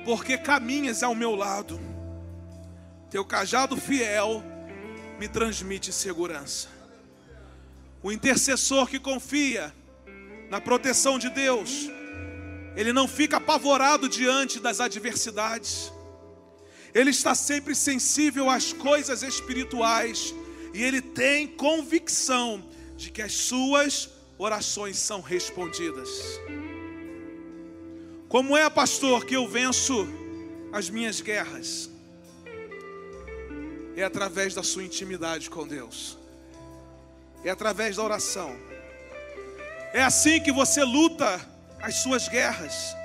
porque 0.03 0.37
caminhas 0.37 1.03
ao 1.03 1.15
meu 1.15 1.35
lado, 1.35 1.79
teu 3.09 3.23
cajado 3.23 3.77
fiel 3.77 4.43
me 5.17 5.29
transmite 5.29 5.93
segurança. 5.93 6.67
O 8.03 8.11
intercessor 8.11 8.89
que 8.89 8.99
confia 8.99 9.73
na 10.49 10.59
proteção 10.59 11.17
de 11.17 11.29
Deus, 11.29 11.89
ele 12.79 12.93
não 12.93 13.09
fica 13.09 13.35
apavorado 13.35 14.07
diante 14.07 14.57
das 14.57 14.79
adversidades, 14.79 15.91
ele 16.93 17.09
está 17.09 17.35
sempre 17.35 17.75
sensível 17.75 18.49
às 18.49 18.71
coisas 18.71 19.21
espirituais 19.21 20.33
e 20.73 20.81
ele 20.81 21.01
tem 21.01 21.45
convicção 21.45 22.63
de 22.95 23.11
que 23.11 23.21
as 23.21 23.33
suas 23.33 24.09
orações 24.37 24.97
são 24.97 25.19
respondidas. 25.19 26.09
Como 28.29 28.55
é, 28.55 28.69
pastor, 28.69 29.25
que 29.25 29.35
eu 29.35 29.45
venço 29.45 30.07
as 30.71 30.89
minhas 30.89 31.19
guerras? 31.19 31.89
É 33.93 34.03
através 34.05 34.53
da 34.53 34.63
sua 34.63 34.85
intimidade 34.85 35.49
com 35.49 35.67
Deus, 35.67 36.17
é 37.43 37.49
através 37.49 37.97
da 37.97 38.03
oração. 38.05 38.55
É 39.91 40.01
assim 40.01 40.41
que 40.41 40.53
você 40.53 40.81
luta 40.81 41.58
as 41.81 41.95
suas 41.95 42.27
guerras. 42.27 42.95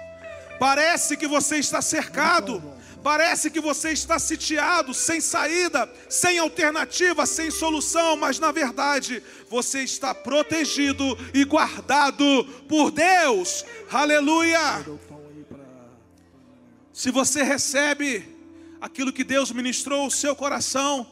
Parece 0.58 1.16
que 1.16 1.26
você 1.26 1.56
está 1.56 1.82
cercado, 1.82 2.62
parece 3.02 3.50
que 3.50 3.60
você 3.60 3.90
está 3.90 4.18
sitiado, 4.18 4.94
sem 4.94 5.20
saída, 5.20 5.90
sem 6.08 6.38
alternativa, 6.38 7.26
sem 7.26 7.50
solução, 7.50 8.16
mas 8.16 8.38
na 8.38 8.52
verdade 8.52 9.22
você 9.50 9.80
está 9.80 10.14
protegido 10.14 11.04
e 11.32 11.44
guardado 11.44 12.44
por 12.68 12.90
Deus. 12.90 13.64
Aleluia! 13.90 14.84
Se 16.92 17.10
você 17.10 17.42
recebe 17.42 18.26
aquilo 18.80 19.12
que 19.12 19.24
Deus 19.24 19.50
ministrou 19.50 20.02
ao 20.02 20.10
seu 20.10 20.36
coração, 20.36 21.06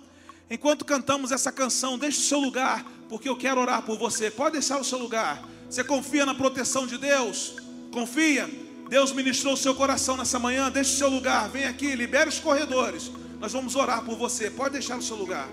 enquanto 0.48 0.84
cantamos 0.84 1.32
essa 1.32 1.50
canção, 1.50 1.98
deixe 1.98 2.18
o 2.18 2.22
seu 2.22 2.38
lugar, 2.38 2.84
porque 3.08 3.28
eu 3.28 3.36
quero 3.36 3.60
orar 3.60 3.82
por 3.82 3.98
você. 3.98 4.30
Pode 4.30 4.52
deixar 4.52 4.78
o 4.78 4.84
seu 4.84 4.98
lugar. 4.98 5.42
Você 5.72 5.82
confia 5.82 6.26
na 6.26 6.34
proteção 6.34 6.86
de 6.86 6.98
Deus? 6.98 7.54
Confia. 7.90 8.46
Deus 8.90 9.10
ministrou 9.10 9.54
o 9.54 9.56
seu 9.56 9.74
coração 9.74 10.18
nessa 10.18 10.38
manhã. 10.38 10.70
Deixe 10.70 10.92
o 10.92 10.98
seu 10.98 11.08
lugar. 11.08 11.48
Vem 11.48 11.64
aqui, 11.64 11.96
libere 11.96 12.28
os 12.28 12.38
corredores. 12.38 13.10
Nós 13.40 13.54
vamos 13.54 13.74
orar 13.74 14.04
por 14.04 14.18
você. 14.18 14.50
Pode 14.50 14.74
deixar 14.74 14.98
o 14.98 15.02
seu 15.02 15.16
lugar. 15.16 15.48